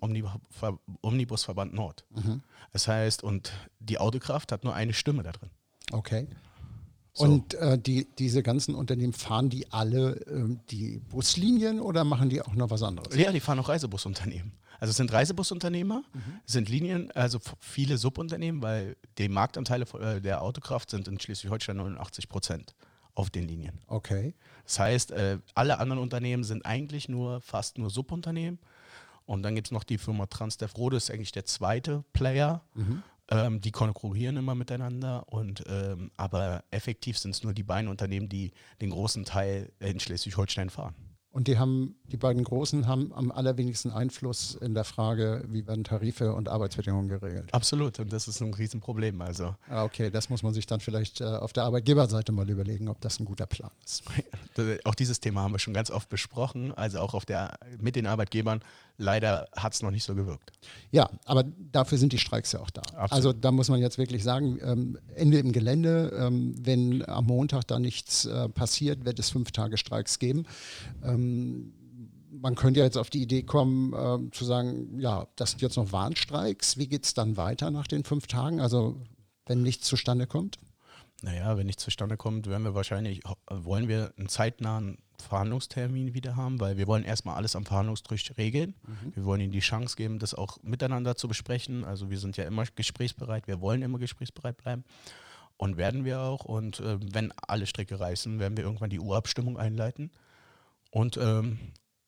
Omnibusverband 1.01 1.74
Nord. 1.74 2.05
Mhm. 2.10 2.41
Das 2.72 2.88
heißt, 2.88 3.24
und 3.24 3.53
die 3.79 4.00
Autokraft 4.00 4.51
hat 4.51 4.63
nur 4.63 4.74
eine 4.74 4.93
Stimme 4.93 5.22
da 5.24 5.31
drin. 5.31 5.50
Okay. 5.91 6.27
So. 7.17 7.24
Und 7.24 7.53
äh, 7.53 7.77
die, 7.79 8.07
diese 8.19 8.43
ganzen 8.43 8.75
Unternehmen, 8.75 9.13
fahren 9.13 9.50
die 9.50 9.72
alle 9.72 10.17
äh, 10.27 10.57
die 10.69 11.00
Buslinien 11.10 11.79
oder 11.79 12.03
machen 12.03 12.29
die 12.29 12.41
auch 12.41 12.53
noch 12.53 12.69
was 12.69 12.84
anderes? 12.84 13.15
Ja, 13.15 13.31
die 13.31 13.39
fahren 13.39 13.57
auch 13.60 13.69
Reisebusunternehmen. 13.69 14.51
Also 14.81 14.91
es 14.91 14.98
sind 14.98 15.13
Reisebusunternehmer, 15.13 16.03
mhm. 16.13 16.22
sind 16.45 16.67
Linien, 16.67 17.10
also 17.12 17.39
viele 17.60 17.98
Subunternehmen, 17.98 18.62
weil 18.62 18.98
die 19.17 19.29
Marktanteile 19.29 19.86
äh, 20.00 20.19
der 20.19 20.41
Autokraft 20.41 20.89
sind 20.89 21.07
in 21.07 21.17
Schleswig-Holstein 21.17 21.77
89 21.77 22.27
Prozent 22.27 22.75
auf 23.13 23.29
den 23.29 23.48
Linien. 23.48 23.79
Okay. 23.88 24.36
Das 24.65 24.79
heißt, 24.79 25.12
äh, 25.12 25.39
alle 25.53 25.79
anderen 25.79 26.01
Unternehmen 26.01 26.43
sind 26.43 26.65
eigentlich 26.65 27.07
nur 27.07 27.39
fast 27.39 27.77
nur 27.77 27.89
Subunternehmen. 27.89 28.60
Und 29.25 29.41
dann 29.43 29.55
gibt 29.55 29.67
es 29.67 29.72
noch 29.72 29.86
die 29.86 29.98
Firma 29.98 30.27
Transdev 30.27 30.77
Rode, 30.77 30.98
ist 30.98 31.10
eigentlich 31.10 31.31
der 31.31 31.45
zweite 31.45 32.03
Player. 32.13 32.62
Mhm. 32.74 33.03
Ähm, 33.29 33.60
die 33.60 33.72
konkurrieren 33.72 34.38
immer 34.38 34.53
miteinander 34.53 35.27
und 35.27 35.63
ähm, 35.67 36.12
aber 36.15 36.63
effektiv 36.70 37.17
sind 37.17 37.32
es 37.32 37.44
nur 37.44 37.53
die 37.53 37.63
beiden 37.63 37.89
Unternehmen, 37.89 38.29
die 38.29 38.51
den 38.82 38.91
großen 38.91 39.25
Teil 39.25 39.72
in 39.79 40.00
Schleswig-Holstein 40.00 40.70
fahren. 40.70 40.96
Und 41.36 41.50
die 41.50 41.58
haben, 41.58 41.96
die 42.05 42.15
beiden 42.15 42.46
Großen 42.46 42.88
haben 42.88 43.12
am 43.12 43.29
allerwenigsten 43.29 43.91
Einfluss 43.91 44.55
in 44.55 44.74
der 44.74 44.86
Frage, 44.86 45.44
wie 45.50 45.67
werden 45.67 45.84
Tarife 45.84 46.34
und 46.34 46.48
Arbeitsbedingungen 46.48 47.10
geregelt. 47.10 47.53
Absolut, 47.53 48.00
und 48.00 48.13
das 48.13 48.29
ist 48.29 48.39
ein 48.39 48.53
Riesenproblem. 48.53 49.20
Also. 49.20 49.53
Ah, 49.67 49.84
okay, 49.84 50.10
das 50.10 50.29
muss 50.29 50.44
man 50.44 50.53
sich 50.53 50.65
dann 50.65 50.79
vielleicht 50.79 51.20
äh, 51.20 51.25
auf 51.25 51.51
der 51.51 51.65
Arbeitgeberseite 51.65 52.32
mal 52.32 52.50
überlegen, 52.50 52.88
ob 52.88 53.01
das 53.01 53.20
ein 53.20 53.25
guter 53.25 53.48
Plan 53.48 53.72
ist. 53.84 54.05
auch 54.86 54.96
dieses 54.96 55.20
Thema 55.20 55.41
haben 55.41 55.51
wir 55.51 55.60
schon 55.60 55.74
ganz 55.74 55.91
oft 55.91 56.08
besprochen, 56.08 56.74
also 56.74 57.00
auch 57.00 57.13
auf 57.13 57.25
der, 57.25 57.60
mit 57.82 57.98
den 57.98 58.08
Arbeitgebern. 58.08 58.62
Leider 58.97 59.47
hat 59.55 59.73
es 59.73 59.81
noch 59.81 59.91
nicht 59.91 60.03
so 60.03 60.15
gewirkt. 60.15 60.51
Ja, 60.91 61.09
aber 61.25 61.43
dafür 61.71 61.97
sind 61.97 62.13
die 62.13 62.17
Streiks 62.17 62.53
ja 62.53 62.61
auch 62.61 62.69
da. 62.69 62.81
Absolut. 62.81 63.11
Also 63.11 63.33
da 63.33 63.51
muss 63.51 63.69
man 63.69 63.81
jetzt 63.81 63.97
wirklich 63.97 64.23
sagen, 64.23 64.57
ähm, 64.63 64.97
Ende 65.15 65.39
im 65.39 65.51
Gelände, 65.51 66.13
ähm, 66.17 66.55
wenn 66.59 67.07
am 67.07 67.25
Montag 67.25 67.65
da 67.67 67.79
nichts 67.79 68.25
äh, 68.25 68.47
passiert, 68.47 69.03
wird 69.03 69.19
es 69.19 69.29
fünf 69.29 69.51
Tage 69.51 69.77
Streiks 69.77 70.19
geben. 70.19 70.45
Ähm, 71.03 71.73
man 72.31 72.55
könnte 72.55 72.79
ja 72.79 72.85
jetzt 72.85 72.97
auf 72.97 73.09
die 73.09 73.21
Idee 73.21 73.43
kommen, 73.43 73.93
äh, 73.93 74.31
zu 74.31 74.45
sagen, 74.45 74.99
ja, 74.99 75.27
das 75.35 75.51
sind 75.51 75.61
jetzt 75.61 75.77
noch 75.77 75.91
Warnstreiks. 75.91 76.77
Wie 76.77 76.87
geht 76.87 77.05
es 77.05 77.13
dann 77.13 77.37
weiter 77.37 77.71
nach 77.71 77.87
den 77.87 78.03
fünf 78.03 78.27
Tagen? 78.27 78.61
Also 78.61 79.01
wenn 79.45 79.61
nichts 79.61 79.87
zustande 79.87 80.27
kommt? 80.27 80.57
Naja, 81.22 81.57
wenn 81.57 81.65
nichts 81.65 81.84
zustande 81.84 82.17
kommt, 82.17 82.48
werden 82.48 82.63
wir 82.63 82.75
wahrscheinlich, 82.75 83.22
wollen 83.50 83.88
wir 83.88 84.13
einen 84.17 84.29
zeitnahen 84.29 84.98
Verhandlungstermin 85.22 86.13
wieder 86.13 86.36
haben, 86.36 86.60
weil 86.60 86.77
wir 86.77 86.88
wollen 86.88 87.03
erstmal 87.03 87.36
alles 87.36 87.55
am 87.55 87.65
Verhandlungstisch 87.65 88.34
regeln. 88.38 88.75
Mhm. 88.86 89.15
Wir 89.15 89.25
wollen 89.25 89.41
ihnen 89.41 89.51
die 89.51 89.60
Chance 89.60 89.95
geben, 89.95 90.19
das 90.19 90.34
auch 90.34 90.62
miteinander 90.62 91.15
zu 91.15 91.27
besprechen. 91.27 91.86
Also 91.86 92.10
wir 92.10 92.19
sind 92.19 92.38
ja 92.38 92.43
immer 92.43 92.65
gesprächsbereit, 92.75 93.48
wir 93.48 93.62
wollen 93.62 93.81
immer 93.81 93.98
gesprächsbereit 93.98 94.57
bleiben. 94.57 94.84
Und 95.57 95.77
werden 95.77 96.03
wir 96.03 96.19
auch. 96.19 96.43
Und 96.43 96.81
äh, 96.81 96.98
wenn 97.13 97.31
alle 97.48 97.65
Stricke 97.65 97.98
reißen, 97.98 98.39
werden 98.39 98.57
wir 98.57 98.65
irgendwann 98.65 98.89
die 98.89 99.00
Urabstimmung 99.00 99.57
einleiten 99.57 100.12
und 100.91 101.15
ähm, 101.15 101.60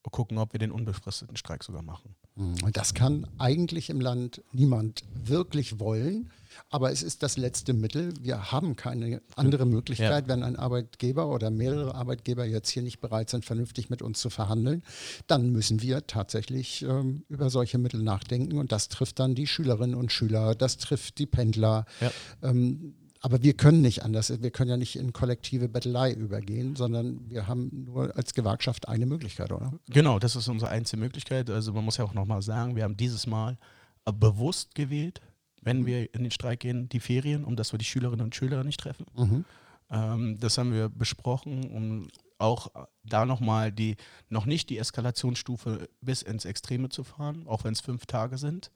gucken, 0.04 0.38
ob 0.38 0.54
wir 0.54 0.60
den 0.60 0.72
unbefristeten 0.72 1.38
Streik 1.38 1.64
sogar 1.64 1.82
machen. 1.82 2.16
Mhm. 2.36 2.56
Und 2.64 2.78
das 2.78 2.94
kann 2.94 3.28
eigentlich 3.38 3.90
im 3.90 4.02
Land 4.02 4.44
niemand 4.52 5.04
wirklich 5.14 5.80
wollen. 5.80 6.30
Aber 6.70 6.92
es 6.92 7.04
ist 7.04 7.24
das 7.24 7.38
letzte 7.38 7.74
Mittel. 7.74 8.14
Wir 8.22 8.52
haben 8.52 8.76
keine 8.76 9.22
andere 9.36 9.66
Möglichkeit, 9.66 10.24
ja. 10.24 10.28
wenn 10.28 10.44
ein 10.44 10.56
Arbeitgeber 10.56 11.28
oder 11.30 11.50
mehrere 11.50 11.96
Arbeitgeber 11.96 12.46
jetzt 12.46 12.70
hier 12.70 12.84
nicht 12.84 13.00
bereit 13.00 13.30
sind, 13.30 13.46
vernünftig 13.46 13.90
mit 13.90 14.02
uns 14.02 14.20
zu 14.20 14.30
verhandeln, 14.30 14.84
dann 15.28 15.52
müssen 15.52 15.82
wir 15.82 16.08
tatsächlich 16.08 16.84
ähm, 16.84 17.24
über 17.30 17.50
solche 17.50 17.78
Mittel 17.78 18.02
nachdenken. 18.02 18.58
Und 18.58 18.72
das 18.72 18.90
trifft 18.90 19.20
dann 19.20 19.36
die 19.36 19.48
Schülerinnen 19.48 19.96
und 19.96 20.12
Schüler, 20.12 20.56
das 20.56 20.78
trifft 20.78 21.20
die 21.20 21.26
Pendler. 21.26 21.86
Ja. 22.02 22.12
Ähm, 22.42 22.96
aber 23.22 23.42
wir 23.42 23.54
können 23.54 23.82
nicht 23.82 24.04
anders. 24.04 24.32
Wir 24.42 24.52
können 24.52 24.70
ja 24.70 24.78
nicht 24.78 24.96
in 24.96 25.14
kollektive 25.14 25.68
Bettelei 25.68 26.14
übergehen, 26.14 26.76
sondern 26.76 27.30
wir 27.30 27.48
haben 27.48 27.86
nur 27.86 28.16
als 28.16 28.34
Gewerkschaft 28.34 28.88
eine 28.88 29.06
Möglichkeit, 29.06 29.52
oder? 29.52 29.74
Genau, 29.90 30.20
das 30.20 30.36
ist 30.36 30.48
unsere 30.48 30.72
einzige 30.72 31.02
Möglichkeit. 31.02 31.50
Also 31.50 31.74
man 31.74 31.84
muss 31.84 31.98
ja 31.98 32.06
auch 32.06 32.14
nochmal 32.14 32.42
sagen, 32.42 32.76
wir 32.76 32.84
haben 32.84 32.98
dieses 32.98 33.28
Mal 33.28 33.58
bewusst 34.06 34.76
gewählt. 34.76 35.22
Wenn 35.68 35.86
wir 35.86 36.14
in 36.16 36.24
den 36.24 36.32
Streik 36.32 36.62
gehen, 36.62 36.88
die 36.88 37.02
Ferien, 37.02 37.44
um 37.44 37.58
dass 37.58 37.74
wir 37.74 37.78
die 37.78 37.84
Schülerinnen 37.84 38.24
und 38.24 38.34
Schüler 38.34 38.64
nicht 38.64 38.80
treffen. 38.80 39.06
Mhm. 39.18 39.46
Ähm, 39.92 40.40
das 40.40 40.58
haben 40.58 40.72
wir 40.72 40.88
besprochen, 40.88 41.70
um 41.72 42.08
auch 42.38 42.70
da 43.04 43.26
nochmal 43.26 43.74
die, 43.74 43.98
noch 44.30 44.46
nicht 44.46 44.70
die 44.70 44.78
Eskalationsstufe 44.78 45.90
bis 46.00 46.22
ins 46.22 46.46
Extreme 46.46 46.88
zu 46.88 47.04
fahren, 47.04 47.48
auch 47.48 47.66
wenn 47.66 47.74
es 47.74 47.82
fünf 47.82 48.06
Tage 48.06 48.38
sind. 48.38 48.72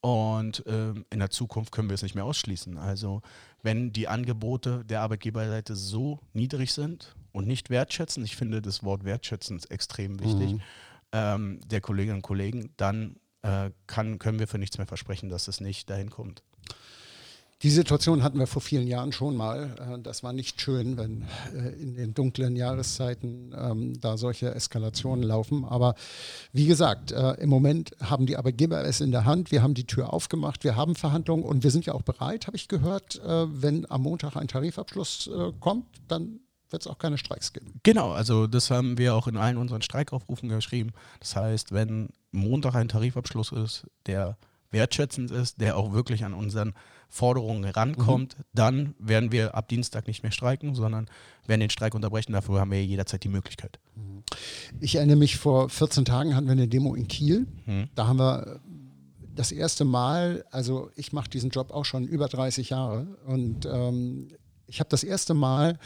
Und 0.00 0.64
ähm, 0.66 1.04
in 1.10 1.20
der 1.20 1.30
Zukunft 1.30 1.70
können 1.70 1.88
wir 1.90 1.94
es 1.94 2.02
nicht 2.02 2.16
mehr 2.16 2.24
ausschließen. 2.24 2.76
Also 2.76 3.22
wenn 3.62 3.92
die 3.92 4.08
Angebote 4.08 4.84
der 4.84 5.02
Arbeitgeberseite 5.02 5.76
so 5.76 6.18
niedrig 6.32 6.72
sind 6.72 7.14
und 7.30 7.46
nicht 7.46 7.70
wertschätzen, 7.70 8.24
ich 8.24 8.34
finde 8.34 8.60
das 8.60 8.82
Wort 8.82 9.04
wertschätzen 9.04 9.60
extrem 9.68 10.18
wichtig, 10.18 10.54
mhm. 10.54 10.60
ähm, 11.12 11.60
der 11.66 11.80
Kolleginnen 11.80 12.16
und 12.16 12.22
Kollegen, 12.22 12.72
dann 12.76 13.16
äh, 13.46 13.70
kann, 13.86 14.18
können 14.18 14.38
wir 14.38 14.48
für 14.48 14.58
nichts 14.58 14.78
mehr 14.78 14.86
versprechen, 14.86 15.28
dass 15.28 15.48
es 15.48 15.60
nicht 15.60 15.88
dahin 15.88 16.10
kommt. 16.10 16.42
Die 17.62 17.70
Situation 17.70 18.22
hatten 18.22 18.38
wir 18.38 18.46
vor 18.46 18.60
vielen 18.60 18.86
Jahren 18.86 19.12
schon 19.12 19.34
mal. 19.34 19.74
Äh, 19.80 20.02
das 20.02 20.22
war 20.22 20.34
nicht 20.34 20.60
schön, 20.60 20.98
wenn 20.98 21.22
äh, 21.54 21.70
in 21.80 21.94
den 21.94 22.12
dunklen 22.12 22.54
Jahreszeiten 22.54 23.54
ähm, 23.56 23.98
da 23.98 24.18
solche 24.18 24.54
Eskalationen 24.54 25.22
laufen. 25.22 25.64
Aber 25.64 25.94
wie 26.52 26.66
gesagt, 26.66 27.12
äh, 27.12 27.32
im 27.34 27.48
Moment 27.48 27.92
haben 28.02 28.26
die 28.26 28.36
Arbeitgeber 28.36 28.84
es 28.84 29.00
in 29.00 29.10
der 29.10 29.24
Hand. 29.24 29.52
Wir 29.52 29.62
haben 29.62 29.72
die 29.72 29.86
Tür 29.86 30.12
aufgemacht, 30.12 30.64
wir 30.64 30.76
haben 30.76 30.94
Verhandlungen 30.96 31.44
und 31.44 31.64
wir 31.64 31.70
sind 31.70 31.86
ja 31.86 31.94
auch 31.94 32.02
bereit, 32.02 32.46
habe 32.46 32.56
ich 32.56 32.68
gehört, 32.68 33.20
wenn 33.24 33.90
am 33.90 34.02
Montag 34.02 34.36
ein 34.36 34.48
Tarifabschluss 34.48 35.30
kommt, 35.60 35.86
dann 36.08 36.40
wird 36.76 36.82
es 36.82 36.92
auch 36.92 36.98
keine 36.98 37.16
Streiks 37.16 37.54
geben. 37.54 37.80
Genau, 37.84 38.12
also 38.12 38.46
das 38.46 38.70
haben 38.70 38.98
wir 38.98 39.14
auch 39.14 39.28
in 39.28 39.38
allen 39.38 39.56
unseren 39.56 39.80
Streikaufrufen 39.80 40.50
geschrieben. 40.50 40.92
Das 41.20 41.34
heißt, 41.34 41.72
wenn 41.72 42.10
Montag 42.32 42.74
ein 42.74 42.88
Tarifabschluss 42.88 43.50
ist, 43.50 43.86
der 44.04 44.36
wertschätzend 44.70 45.30
ist, 45.30 45.58
der 45.58 45.78
auch 45.78 45.94
wirklich 45.94 46.22
an 46.22 46.34
unseren 46.34 46.74
Forderungen 47.08 47.64
rankommt, 47.64 48.36
mhm. 48.36 48.42
dann 48.52 48.94
werden 48.98 49.32
wir 49.32 49.54
ab 49.54 49.68
Dienstag 49.68 50.06
nicht 50.06 50.22
mehr 50.22 50.32
streiken, 50.32 50.74
sondern 50.74 51.08
werden 51.46 51.60
den 51.60 51.70
Streik 51.70 51.94
unterbrechen. 51.94 52.34
Dafür 52.34 52.60
haben 52.60 52.72
wir 52.72 52.84
jederzeit 52.84 53.24
die 53.24 53.30
Möglichkeit. 53.30 53.78
Mhm. 53.94 54.22
Ich 54.80 54.96
erinnere 54.96 55.16
mich, 55.16 55.38
vor 55.38 55.70
14 55.70 56.04
Tagen 56.04 56.36
hatten 56.36 56.46
wir 56.46 56.52
eine 56.52 56.68
Demo 56.68 56.94
in 56.94 57.08
Kiel. 57.08 57.46
Mhm. 57.64 57.88
Da 57.94 58.06
haben 58.06 58.18
wir 58.18 58.60
das 59.34 59.50
erste 59.50 59.86
Mal, 59.86 60.44
also 60.50 60.90
ich 60.94 61.14
mache 61.14 61.30
diesen 61.30 61.48
Job 61.48 61.70
auch 61.70 61.86
schon 61.86 62.04
über 62.04 62.28
30 62.28 62.68
Jahre 62.68 63.06
und 63.24 63.64
ähm, 63.64 64.28
ich 64.66 64.80
habe 64.80 64.88
das 64.90 65.04
erste 65.04 65.34
Mal 65.34 65.78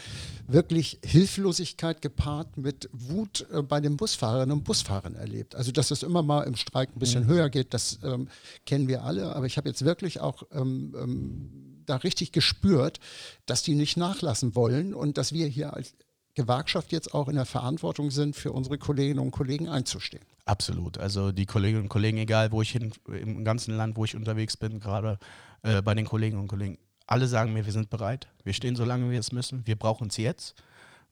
wirklich 0.47 0.99
Hilflosigkeit 1.03 2.01
gepaart 2.01 2.57
mit 2.57 2.89
Wut 2.91 3.45
äh, 3.51 3.61
bei 3.61 3.79
den 3.79 3.97
Busfahrerinnen 3.97 4.57
und 4.57 4.63
Busfahrern 4.63 5.15
erlebt. 5.15 5.55
Also 5.55 5.71
dass 5.71 5.91
es 5.91 6.03
immer 6.03 6.23
mal 6.23 6.43
im 6.43 6.55
Streik 6.55 6.89
ein 6.95 6.99
bisschen 6.99 7.25
mhm. 7.25 7.29
höher 7.29 7.49
geht, 7.49 7.73
das 7.73 7.99
ähm, 8.03 8.27
kennen 8.65 8.87
wir 8.87 9.03
alle. 9.03 9.35
Aber 9.35 9.45
ich 9.45 9.57
habe 9.57 9.69
jetzt 9.69 9.85
wirklich 9.85 10.19
auch 10.19 10.43
ähm, 10.51 10.95
ähm, 10.97 11.83
da 11.85 11.97
richtig 11.97 12.31
gespürt, 12.31 12.99
dass 13.45 13.63
die 13.63 13.75
nicht 13.75 13.97
nachlassen 13.97 14.55
wollen 14.55 14.93
und 14.93 15.17
dass 15.17 15.33
wir 15.33 15.47
hier 15.47 15.73
als 15.73 15.93
Gewerkschaft 16.33 16.91
jetzt 16.91 17.13
auch 17.13 17.27
in 17.27 17.35
der 17.35 17.45
Verantwortung 17.45 18.09
sind, 18.09 18.35
für 18.35 18.53
unsere 18.53 18.77
Kolleginnen 18.77 19.19
und 19.19 19.31
Kollegen 19.31 19.67
einzustehen. 19.67 20.23
Absolut. 20.45 20.97
Also 20.97 21.31
die 21.31 21.45
Kolleginnen 21.45 21.83
und 21.83 21.89
Kollegen, 21.89 22.17
egal 22.17 22.51
wo 22.51 22.61
ich 22.61 22.71
hin, 22.71 22.91
im 23.07 23.43
ganzen 23.43 23.75
Land, 23.75 23.97
wo 23.97 24.05
ich 24.05 24.15
unterwegs 24.15 24.57
bin, 24.57 24.79
gerade 24.79 25.19
äh, 25.63 25.81
bei 25.81 25.93
den 25.93 26.05
Kolleginnen 26.05 26.41
und 26.41 26.47
Kollegen, 26.47 26.77
alle 27.07 27.27
sagen 27.27 27.53
mir, 27.53 27.65
wir 27.65 27.73
sind 27.73 27.89
bereit, 27.89 28.27
wir 28.43 28.53
stehen 28.53 28.75
so 28.75 28.85
lange, 28.85 29.07
wie 29.07 29.11
wir 29.11 29.19
es 29.19 29.31
müssen, 29.31 29.65
wir 29.65 29.77
brauchen 29.77 30.07
es 30.07 30.17
jetzt, 30.17 30.55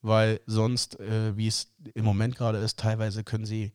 weil 0.02 0.40
sonst, 0.46 1.00
äh, 1.00 1.36
wie 1.36 1.48
es 1.48 1.72
im 1.94 2.06
Moment 2.06 2.36
gerade 2.36 2.58
ist, 2.60 2.80
teilweise 2.80 3.24
können 3.24 3.46
sie 3.46 3.74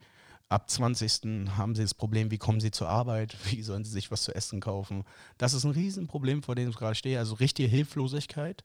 ab 0.48 0.70
20. 0.70 1.48
haben 1.56 1.74
sie 1.74 1.82
das 1.82 1.94
Problem, 1.94 2.30
wie 2.30 2.38
kommen 2.38 2.60
sie 2.60 2.70
zur 2.70 2.88
Arbeit, 2.88 3.36
wie 3.50 3.62
sollen 3.62 3.84
sie 3.84 3.90
sich 3.90 4.10
was 4.10 4.22
zu 4.22 4.34
essen 4.34 4.60
kaufen. 4.60 5.04
Das 5.38 5.54
ist 5.54 5.64
ein 5.64 5.72
Riesenproblem, 5.72 6.42
vor 6.42 6.54
dem 6.54 6.70
ich 6.70 6.76
gerade 6.76 6.94
stehe, 6.94 7.18
also 7.18 7.34
richtige 7.34 7.68
Hilflosigkeit. 7.68 8.64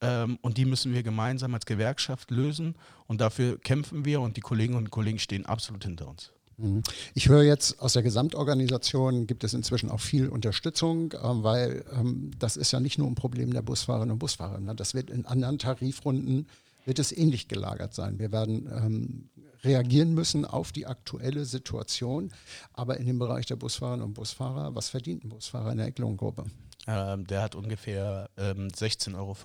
Ähm, 0.00 0.38
und 0.42 0.58
die 0.58 0.66
müssen 0.66 0.92
wir 0.92 1.02
gemeinsam 1.02 1.54
als 1.54 1.66
Gewerkschaft 1.66 2.30
lösen. 2.30 2.76
Und 3.06 3.20
dafür 3.20 3.58
kämpfen 3.58 4.04
wir 4.04 4.20
und 4.20 4.36
die 4.36 4.42
Kolleginnen 4.42 4.78
und 4.78 4.90
Kollegen 4.90 5.18
stehen 5.18 5.46
absolut 5.46 5.84
hinter 5.84 6.08
uns. 6.08 6.32
Mhm. 6.58 6.82
Ich 7.14 7.28
höre 7.28 7.42
jetzt 7.42 7.80
aus 7.80 7.92
der 7.92 8.02
Gesamtorganisation 8.02 9.26
gibt 9.26 9.44
es 9.44 9.54
inzwischen 9.54 9.90
auch 9.90 10.00
viel 10.00 10.28
Unterstützung, 10.28 11.12
ähm, 11.22 11.42
weil 11.42 11.84
ähm, 11.92 12.30
das 12.38 12.56
ist 12.56 12.72
ja 12.72 12.80
nicht 12.80 12.98
nur 12.98 13.08
ein 13.08 13.14
Problem 13.14 13.52
der 13.52 13.62
Busfahrerinnen 13.62 14.12
und 14.12 14.18
Busfahrer. 14.18 14.58
Ne? 14.60 14.74
Das 14.74 14.94
wird 14.94 15.10
in 15.10 15.26
anderen 15.26 15.58
Tarifrunden 15.58 16.46
wird 16.86 16.98
es 16.98 17.12
ähnlich 17.12 17.48
gelagert 17.48 17.94
sein. 17.94 18.18
Wir 18.18 18.32
werden 18.32 18.68
ähm, 18.72 19.28
reagieren 19.64 20.14
müssen 20.14 20.44
auf 20.44 20.72
die 20.72 20.86
aktuelle 20.86 21.44
Situation, 21.44 22.32
aber 22.72 22.98
in 22.98 23.06
dem 23.06 23.18
Bereich 23.18 23.46
der 23.46 23.56
Busfahrerinnen 23.56 24.06
und 24.06 24.14
Busfahrer, 24.14 24.74
was 24.74 24.88
verdient 24.88 25.24
ein 25.24 25.28
Busfahrer 25.28 25.72
in 25.72 25.78
der 25.78 25.88
Ecklohngruppe? 25.88 26.44
Ähm, 26.86 27.26
der 27.26 27.42
hat 27.42 27.54
ungefähr 27.56 28.30
ähm, 28.36 28.68
16,65 28.68 29.16
Euro 29.16 29.36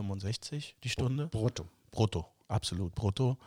die 0.84 0.90
Stunde. 0.90 1.28
Brutto. 1.28 1.66
Brutto, 1.90 2.28
absolut 2.48 2.94
brutto. 2.94 3.38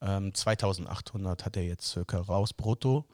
Ähm, 0.00 0.34
2800 0.34 1.44
hat 1.44 1.56
er 1.56 1.64
jetzt 1.64 1.88
circa 1.88 2.18
raus 2.20 2.52
brutto. 2.52 3.06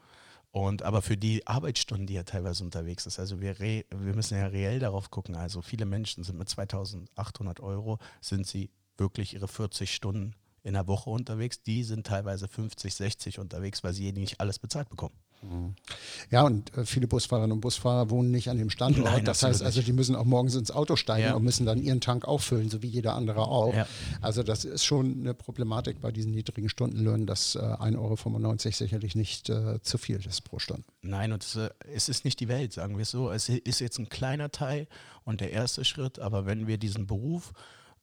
Und 0.51 0.81
aber 0.81 1.01
für 1.01 1.17
die 1.17 1.45
Arbeitsstunden, 1.45 2.07
die 2.07 2.15
er 2.15 2.25
teilweise 2.25 2.63
unterwegs 2.63 3.05
ist, 3.05 3.19
also 3.19 3.41
wir, 3.41 3.59
wir 3.59 3.85
müssen 4.15 4.37
ja 4.37 4.47
reell 4.47 4.79
darauf 4.79 5.11
gucken. 5.11 5.35
Also 5.35 5.61
viele 5.61 5.85
Menschen 5.85 6.23
sind 6.23 6.37
mit 6.39 6.49
2800 6.49 7.59
Euro, 7.59 7.99
sind 8.21 8.47
sie 8.47 8.71
wirklich 8.97 9.33
ihre 9.33 9.47
40 9.47 9.93
Stunden 9.93 10.33
in 10.63 10.73
der 10.73 10.87
Woche 10.87 11.09
unterwegs. 11.09 11.61
Die 11.61 11.83
sind 11.83 12.07
teilweise 12.07 12.47
50, 12.47 12.93
60 12.93 13.39
unterwegs, 13.39 13.83
weil 13.83 13.93
sie 13.93 14.11
nicht 14.13 14.39
alles 14.39 14.57
bezahlt 14.57 14.89
bekommen. 14.89 15.15
Mhm. 15.41 15.75
Ja, 16.31 16.43
und 16.43 16.75
äh, 16.75 16.85
viele 16.85 17.07
Busfahrerinnen 17.07 17.53
und 17.53 17.61
Busfahrer 17.61 18.09
wohnen 18.09 18.31
nicht 18.31 18.49
an 18.49 18.57
dem 18.57 18.69
Standort. 18.69 19.05
Nein, 19.05 19.25
das 19.25 19.43
heißt 19.43 19.61
also, 19.61 19.81
die 19.81 19.93
müssen 19.93 20.15
auch 20.15 20.25
morgens 20.25 20.55
ins 20.55 20.71
Auto 20.71 20.95
steigen 20.95 21.27
ja. 21.27 21.35
und 21.35 21.43
müssen 21.43 21.65
dann 21.65 21.81
ihren 21.81 22.01
Tank 22.01 22.25
auffüllen, 22.25 22.69
so 22.69 22.81
wie 22.81 22.87
jeder 22.87 23.13
andere 23.13 23.47
auch. 23.47 23.73
Ja. 23.73 23.87
Also 24.21 24.43
das 24.43 24.65
ist 24.65 24.83
schon 24.83 25.19
eine 25.19 25.33
Problematik 25.33 26.01
bei 26.01 26.11
diesen 26.11 26.31
niedrigen 26.31 26.69
Stundenlöhnen, 26.69 27.27
dass 27.27 27.55
äh, 27.55 27.59
1,95 27.59 27.97
Euro 27.97 28.55
sicherlich 28.71 29.15
nicht 29.15 29.49
äh, 29.49 29.81
zu 29.81 29.97
viel 29.97 30.25
ist 30.25 30.43
pro 30.43 30.59
Stunde. 30.59 30.83
Nein, 31.01 31.31
und 31.31 31.43
es, 31.43 31.55
äh, 31.55 31.69
es 31.93 32.09
ist 32.09 32.25
nicht 32.25 32.39
die 32.39 32.47
Welt, 32.47 32.73
sagen 32.73 32.97
wir 32.97 33.03
es 33.03 33.11
so. 33.11 33.31
Es 33.31 33.49
ist 33.49 33.79
jetzt 33.79 33.99
ein 33.99 34.09
kleiner 34.09 34.51
Teil 34.51 34.87
und 35.23 35.41
der 35.41 35.51
erste 35.51 35.85
Schritt, 35.85 36.19
aber 36.19 36.45
wenn 36.45 36.67
wir 36.67 36.77
diesen 36.77 37.07
Beruf 37.07 37.53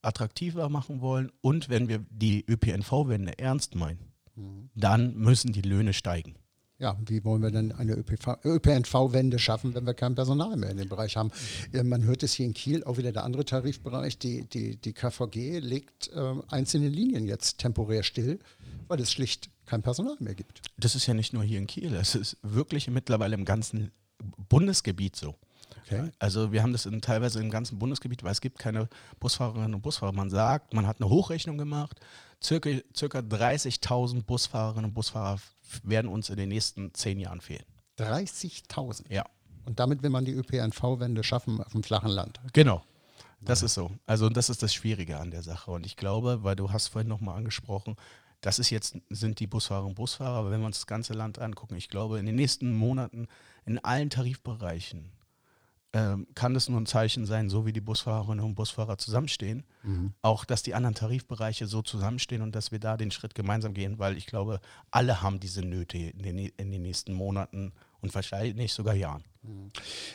attraktiver 0.02 0.68
machen 0.68 1.00
wollen 1.00 1.32
und 1.40 1.68
wenn 1.68 1.88
wir 1.88 2.04
die 2.10 2.44
ÖPNV-Wende 2.46 3.38
ernst 3.38 3.74
meinen, 3.74 4.12
mhm. 4.36 4.70
dann 4.74 5.16
müssen 5.16 5.52
die 5.52 5.62
Löhne 5.62 5.92
steigen 5.92 6.36
ja, 6.78 6.96
wie 7.06 7.24
wollen 7.24 7.42
wir 7.42 7.50
denn 7.50 7.72
eine 7.72 7.92
ÖPNV-Wende 7.94 9.38
schaffen, 9.38 9.74
wenn 9.74 9.87
wir 9.87 9.94
kein 9.94 10.14
Personal 10.14 10.56
mehr 10.56 10.70
in 10.70 10.76
dem 10.76 10.88
Bereich 10.88 11.16
haben? 11.16 11.30
Man 11.72 12.04
hört 12.04 12.22
es 12.22 12.32
hier 12.32 12.46
in 12.46 12.54
Kiel, 12.54 12.82
auch 12.84 12.98
wieder 12.98 13.12
der 13.12 13.24
andere 13.24 13.44
Tarifbereich, 13.44 14.18
die, 14.18 14.44
die, 14.48 14.76
die 14.76 14.92
KVG 14.92 15.60
legt 15.60 16.08
äh, 16.08 16.34
einzelne 16.48 16.88
Linien 16.88 17.26
jetzt 17.26 17.58
temporär 17.58 18.02
still, 18.02 18.40
weil 18.88 19.00
es 19.00 19.12
schlicht 19.12 19.50
kein 19.66 19.82
Personal 19.82 20.16
mehr 20.18 20.34
gibt. 20.34 20.62
Das 20.76 20.94
ist 20.94 21.06
ja 21.06 21.14
nicht 21.14 21.32
nur 21.32 21.44
hier 21.44 21.58
in 21.58 21.66
Kiel, 21.66 21.94
es 21.94 22.14
ist 22.14 22.37
wirklich 22.42 22.88
mittlerweile 22.88 23.34
im 23.34 23.44
ganzen 23.44 23.92
Bundesgebiet 24.48 25.16
so. 25.16 25.37
Okay. 25.87 26.10
Also 26.18 26.50
wir 26.50 26.62
haben 26.62 26.72
das 26.72 26.87
in, 26.87 27.00
teilweise 27.00 27.40
im 27.40 27.50
ganzen 27.50 27.78
Bundesgebiet, 27.78 28.22
weil 28.24 28.32
es 28.32 28.40
gibt 28.40 28.58
keine 28.58 28.88
Busfahrerinnen 29.20 29.74
und 29.74 29.82
Busfahrer. 29.82 30.12
Man 30.12 30.30
sagt, 30.30 30.72
man 30.72 30.87
hat 30.87 31.00
eine 31.00 31.10
Hochrechnung 31.10 31.58
gemacht, 31.58 32.00
circa, 32.42 32.70
circa 32.96 33.18
30.000 33.18 34.22
Busfahrerinnen 34.22 34.87
und 34.87 34.94
Busfahrer 34.94 35.38
werden 35.83 36.11
uns 36.11 36.31
in 36.31 36.37
den 36.37 36.48
nächsten 36.48 36.94
zehn 36.94 37.18
Jahren 37.18 37.40
fehlen. 37.40 37.64
30.000? 37.98 39.12
Ja. 39.12 39.24
Und 39.64 39.81
damit 39.81 40.03
will 40.03 40.11
man 40.11 40.24
die 40.24 40.33
ÖPNV-Wende 40.33 41.24
schaffen 41.24 41.61
auf 41.61 41.72
dem 41.72 41.83
flachen 41.83 42.11
Land. 42.11 42.40
Genau. 42.53 42.83
Das 43.40 43.61
ja. 43.61 43.66
ist 43.66 43.74
so. 43.74 43.90
Also 44.07 44.29
das 44.29 44.50
ist 44.50 44.62
das 44.62 44.74
Schwierige 44.74 45.18
an 45.18 45.31
der 45.31 45.42
Sache. 45.42 45.70
Und 45.70 45.87
ich 45.87 45.96
glaube, 45.96 46.42
weil 46.42 46.57
du 46.57 46.70
hast 46.70 46.88
vorhin 46.88 47.09
nochmal 47.09 47.37
angesprochen, 47.37 47.96
das 48.40 48.59
ist 48.59 48.70
jetzt, 48.70 48.98
sind 49.09 49.40
die 49.40 49.46
Busfahrer 49.46 49.87
und 49.87 49.94
Busfahrer, 49.94 50.37
aber 50.37 50.50
wenn 50.50 50.61
wir 50.61 50.66
uns 50.66 50.77
das 50.77 50.87
ganze 50.87 51.14
Land 51.14 51.38
angucken, 51.38 51.77
ich 51.77 51.88
glaube, 51.88 52.18
in 52.18 52.27
den 52.27 52.35
nächsten 52.35 52.74
Monaten 52.74 53.27
in 53.64 53.79
allen 53.79 54.11
Tarifbereichen 54.11 55.11
ähm, 55.94 56.26
kann 56.35 56.57
es 56.57 56.68
nur 56.68 56.80
ein 56.80 56.87
Zeichen 56.87 57.24
sein, 57.24 57.48
so 57.48 57.66
wie 57.66 57.72
die 57.72 57.80
Busfahrerinnen 57.80 58.44
und 58.44 58.57
Busfahrer 58.57 58.98
zusammenstehen, 58.98 59.64
mhm. 59.85 60.12
auch 60.22 60.44
dass 60.44 60.64
die 60.64 60.74
anderen 60.74 60.96
Tarifbereiche 60.96 61.68
so 61.68 61.83
zusammenstehen 61.83 62.42
und 62.42 62.54
dass 62.57 62.72
wir 62.72 62.80
da 62.80 62.96
den 62.96 63.12
Schritt 63.12 63.37
gemeinsam 63.37 63.74
gehen, 63.74 64.00
weil 64.00 64.16
ich 64.16 64.26
glaube, 64.26 64.61
alle 64.90 65.22
haben 65.22 65.38
diese 65.38 65.62
Nöte 65.62 65.96
in 65.96 66.18
den, 66.18 66.38
in 66.38 66.72
den 66.72 66.83
nächsten 66.83 67.12
Monaten 67.12 67.72
und 68.00 68.12
wahrscheinlich 68.12 68.72
sogar 68.72 68.94
Jahren. 68.94 69.22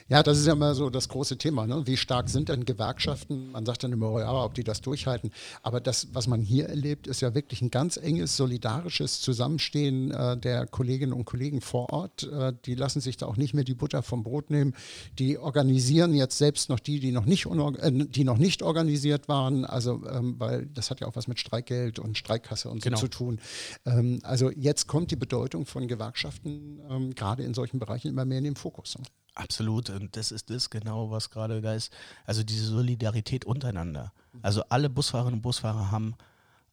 Ja, 0.07 0.23
das 0.23 0.39
ist 0.39 0.47
ja 0.47 0.53
immer 0.53 0.73
so 0.73 0.89
das 0.89 1.07
große 1.09 1.37
Thema. 1.37 1.67
Ne? 1.67 1.85
Wie 1.85 1.97
stark 1.97 2.29
sind 2.29 2.49
denn 2.49 2.65
Gewerkschaften? 2.65 3.51
Man 3.51 3.65
sagt 3.65 3.83
dann 3.83 3.91
immer, 3.91 4.19
ja, 4.19 4.43
ob 4.43 4.55
die 4.55 4.63
das 4.63 4.81
durchhalten. 4.81 5.31
Aber 5.61 5.81
das, 5.81 6.07
was 6.13 6.27
man 6.27 6.41
hier 6.41 6.67
erlebt, 6.67 7.05
ist 7.05 7.21
ja 7.21 7.35
wirklich 7.35 7.61
ein 7.61 7.69
ganz 7.69 7.97
enges, 7.97 8.35
solidarisches 8.35 9.21
Zusammenstehen 9.21 10.11
äh, 10.11 10.37
der 10.37 10.65
Kolleginnen 10.65 11.13
und 11.13 11.25
Kollegen 11.25 11.61
vor 11.61 11.91
Ort. 11.93 12.23
Äh, 12.23 12.53
die 12.65 12.73
lassen 12.73 13.01
sich 13.01 13.17
da 13.17 13.27
auch 13.27 13.37
nicht 13.37 13.53
mehr 13.53 13.63
die 13.63 13.75
Butter 13.75 14.01
vom 14.01 14.23
Brot 14.23 14.49
nehmen. 14.49 14.73
Die 15.19 15.37
organisieren 15.37 16.15
jetzt 16.15 16.37
selbst 16.37 16.69
noch 16.69 16.79
die, 16.79 16.99
die 16.99 17.11
noch 17.11 17.25
nicht, 17.25 17.45
äh, 17.45 17.91
die 17.91 18.23
noch 18.23 18.37
nicht 18.37 18.63
organisiert 18.63 19.27
waren. 19.27 19.65
Also, 19.65 20.01
ähm, 20.09 20.35
weil 20.39 20.65
das 20.67 20.89
hat 20.89 21.01
ja 21.01 21.07
auch 21.07 21.15
was 21.15 21.27
mit 21.27 21.39
Streikgeld 21.39 21.99
und 21.99 22.17
Streikkasse 22.17 22.69
und 22.69 22.81
so 22.81 22.89
genau. 22.89 22.99
zu 22.99 23.09
tun. 23.09 23.39
Ähm, 23.85 24.19
also 24.23 24.49
jetzt 24.49 24.87
kommt 24.87 25.11
die 25.11 25.15
Bedeutung 25.15 25.67
von 25.67 25.87
Gewerkschaften 25.87 26.79
ähm, 26.89 27.13
gerade 27.13 27.43
in 27.43 27.53
solchen 27.53 27.77
Bereichen 27.77 28.07
immer 28.07 28.25
mehr 28.25 28.39
in 28.39 28.45
den 28.45 28.55
Fokus. 28.55 28.97
Absolut. 29.39 29.89
Und 29.89 30.17
das 30.17 30.31
ist 30.31 30.49
das 30.49 30.69
genau, 30.69 31.11
was 31.11 31.29
gerade 31.29 31.61
da 31.61 31.73
ist. 31.73 31.93
Also 32.25 32.43
diese 32.43 32.65
Solidarität 32.65 33.45
untereinander. 33.45 34.11
Also 34.41 34.63
alle 34.69 34.89
Busfahrerinnen 34.89 35.35
und 35.35 35.41
Busfahrer 35.41 35.91
haben 35.91 36.15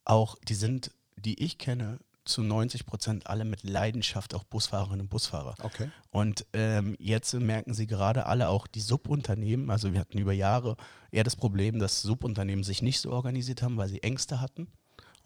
auch, 0.04 0.36
die 0.48 0.54
sind, 0.54 0.90
die 1.16 1.42
ich 1.42 1.58
kenne, 1.58 1.98
zu 2.24 2.42
90 2.42 2.86
Prozent 2.86 3.28
alle 3.28 3.44
mit 3.44 3.62
Leidenschaft 3.62 4.34
auch 4.34 4.42
Busfahrerinnen 4.42 5.02
und 5.02 5.10
Busfahrer. 5.10 5.54
Okay. 5.62 5.90
Und 6.10 6.44
ähm, 6.52 6.96
jetzt 6.98 7.32
merken 7.34 7.72
sie 7.72 7.86
gerade 7.86 8.26
alle 8.26 8.48
auch 8.48 8.66
die 8.66 8.80
Subunternehmen, 8.80 9.70
also 9.70 9.92
wir 9.92 10.00
hatten 10.00 10.18
über 10.18 10.32
Jahre 10.32 10.76
eher 11.12 11.22
das 11.22 11.36
Problem, 11.36 11.78
dass 11.78 12.02
Subunternehmen 12.02 12.64
sich 12.64 12.82
nicht 12.82 13.00
so 13.00 13.12
organisiert 13.12 13.62
haben, 13.62 13.76
weil 13.76 13.88
sie 13.88 14.02
Ängste 14.02 14.40
hatten. 14.40 14.66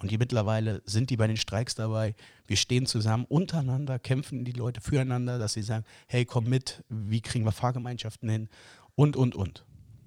Und 0.00 0.10
die 0.10 0.18
mittlerweile 0.18 0.82
sind 0.86 1.10
die 1.10 1.16
bei 1.16 1.26
den 1.26 1.36
Streiks 1.36 1.74
dabei. 1.74 2.14
Wir 2.46 2.56
stehen 2.56 2.86
zusammen 2.86 3.26
untereinander, 3.28 3.98
kämpfen 3.98 4.44
die 4.44 4.52
Leute 4.52 4.80
füreinander, 4.80 5.38
dass 5.38 5.52
sie 5.52 5.62
sagen, 5.62 5.84
hey, 6.06 6.24
komm 6.24 6.44
mit, 6.44 6.82
wie 6.88 7.20
kriegen 7.20 7.44
wir 7.44 7.52
Fahrgemeinschaften 7.52 8.28
hin 8.28 8.48
und, 8.94 9.16
und, 9.16 9.34
und. 9.34 9.64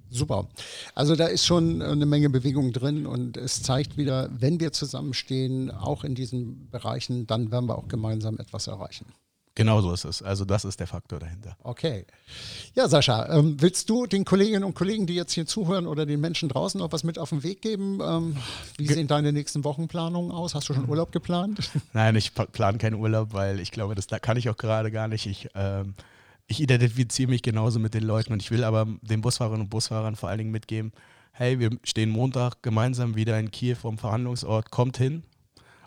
Super. 0.10 0.48
Also 0.94 1.16
da 1.16 1.26
ist 1.26 1.46
schon 1.46 1.82
eine 1.82 2.06
Menge 2.06 2.30
Bewegung 2.30 2.72
drin 2.72 3.08
und 3.08 3.36
es 3.36 3.64
zeigt 3.64 3.98
wieder, 3.98 4.30
wenn 4.32 4.60
wir 4.60 4.72
zusammenstehen, 4.72 5.72
auch 5.72 6.04
in 6.04 6.14
diesen 6.14 6.70
Bereichen, 6.70 7.26
dann 7.26 7.52
werden 7.52 7.68
wir 7.68 7.78
auch 7.78 7.88
gemeinsam 7.88 8.38
etwas 8.38 8.68
erreichen. 8.68 9.08
Genau 9.56 9.82
so 9.82 9.94
ist 9.94 10.04
es. 10.04 10.24
Also 10.24 10.46
das 10.46 10.66
ist 10.66 10.80
der 10.80 10.88
Faktor 10.88 11.20
dahinter. 11.20 11.56
Okay. 11.62 12.06
Ja, 12.74 12.88
Sascha, 12.88 13.38
ähm, 13.38 13.58
willst 13.60 13.88
du 13.88 14.08
den 14.08 14.26
Kolleginnen 14.26 14.64
und 14.64 14.74
Kollegen, 14.74 15.06
die 15.06 15.14
jetzt 15.14 15.34
hier 15.34 15.46
zuhören 15.46 15.86
oder 15.86 16.08
den 16.08 16.20
Menschen 16.20 16.50
draußen 16.50 16.80
noch 16.80 16.92
was 16.92 17.04
mit 17.04 17.20
auf 17.20 17.30
den 17.30 17.44
Weg 17.44 17.62
geben? 17.62 18.00
Ähm, 18.04 18.38
wie 18.78 18.86
Ge 18.86 18.96
sehen 18.96 19.08
deine 19.08 19.32
nächsten 19.32 19.64
Wochenplanungen 19.64 20.32
aus? 20.32 20.56
Hast 20.56 20.70
du 20.70 20.74
schon 20.74 20.90
Urlaub 20.90 21.12
geplant? 21.12 21.70
Nein, 21.94 22.16
ich 22.16 22.34
plane 22.34 22.80
keinen 22.80 22.96
Urlaub, 22.96 23.34
weil 23.34 23.60
ich 23.60 23.70
glaube, 23.72 23.94
das 23.94 24.08
kann 24.08 24.38
ich 24.38 24.50
auch 24.50 24.58
gerade 24.58 24.90
gar 24.90 25.08
nicht. 25.08 25.28
Ich, 25.28 25.50
ähm, 25.54 25.94
ich 26.48 26.60
identifiziere 26.60 27.30
mich 27.30 27.44
genauso 27.44 27.80
mit 27.80 27.94
den 27.94 28.04
Leuten 28.04 28.34
und 28.34 28.42
ich 28.42 28.50
will 28.50 28.64
aber 28.64 28.88
den 29.02 29.22
Busfahrerinnen 29.22 29.66
und 29.66 29.70
Busfahrern 29.70 30.16
vor 30.16 30.30
allen 30.30 30.40
Dingen 30.40 30.52
mitgeben, 30.52 30.94
hey, 31.32 31.60
wir 31.60 31.72
stehen 31.84 32.10
Montag 32.10 32.64
gemeinsam 32.64 33.16
wieder 33.16 33.40
in 33.40 33.52
Kiew 33.52 33.76
vom 33.76 33.98
Verhandlungsort, 34.00 34.72
kommt 34.72 34.98
hin, 34.98 35.24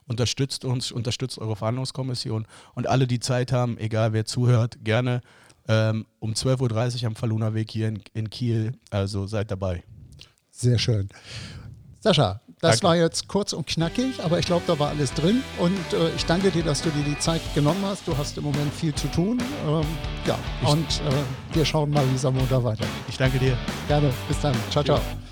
unterstützt 0.07 0.64
uns, 0.64 0.92
unterstützt 0.92 1.38
eure 1.38 1.57
Verhandlungskommission 1.57 2.47
und 2.75 2.87
alle, 2.87 3.07
die 3.07 3.21
Zeit 3.21 3.53
haben, 3.53 3.79
egal 3.79 4.12
wer 4.12 4.25
zuhört, 4.25 4.79
gerne 4.85 5.21
ähm, 5.69 6.07
um 6.19 6.33
12.30 6.33 7.03
Uhr 7.03 7.07
am 7.09 7.16
Faluna 7.16 7.55
Weg 7.55 7.71
hier 7.71 7.88
in, 7.88 8.03
in 8.14 8.31
Kiel, 8.31 8.73
also 8.90 9.27
seid 9.27 9.51
dabei. 9.51 9.83
Sehr 10.51 10.79
schön. 10.79 11.09
Sascha, 12.01 12.40
das 12.61 12.81
danke. 12.81 12.85
war 12.85 12.97
jetzt 12.97 13.27
kurz 13.27 13.53
und 13.53 13.66
knackig, 13.66 14.23
aber 14.23 14.38
ich 14.38 14.47
glaube, 14.47 14.62
da 14.66 14.79
war 14.79 14.90
alles 14.90 15.12
drin. 15.12 15.42
Und 15.59 15.92
äh, 15.92 16.14
ich 16.14 16.25
danke 16.25 16.51
dir, 16.51 16.62
dass 16.62 16.83
du 16.83 16.90
dir 16.90 17.03
die 17.03 17.19
Zeit 17.19 17.42
genommen 17.55 17.85
hast. 17.85 18.07
Du 18.07 18.16
hast 18.16 18.38
im 18.38 18.45
Moment 18.45 18.73
viel 18.73 18.95
zu 18.95 19.09
tun. 19.09 19.42
Ähm, 19.66 19.85
ja, 20.25 20.38
ich 20.62 20.69
und 20.69 21.01
äh, 21.01 21.55
wir 21.55 21.64
schauen 21.64 21.90
mal, 21.90 22.09
wie 22.11 22.14
es 22.14 22.25
am 22.25 22.35
Montag 22.35 22.62
weitergeht. 22.62 22.95
Ich 23.09 23.16
danke 23.16 23.38
dir. 23.38 23.59
Gerne. 23.88 24.12
Bis 24.29 24.40
dann. 24.40 24.55
Ciao, 24.71 24.85
ciao. 24.85 24.99
Ja. 24.99 25.25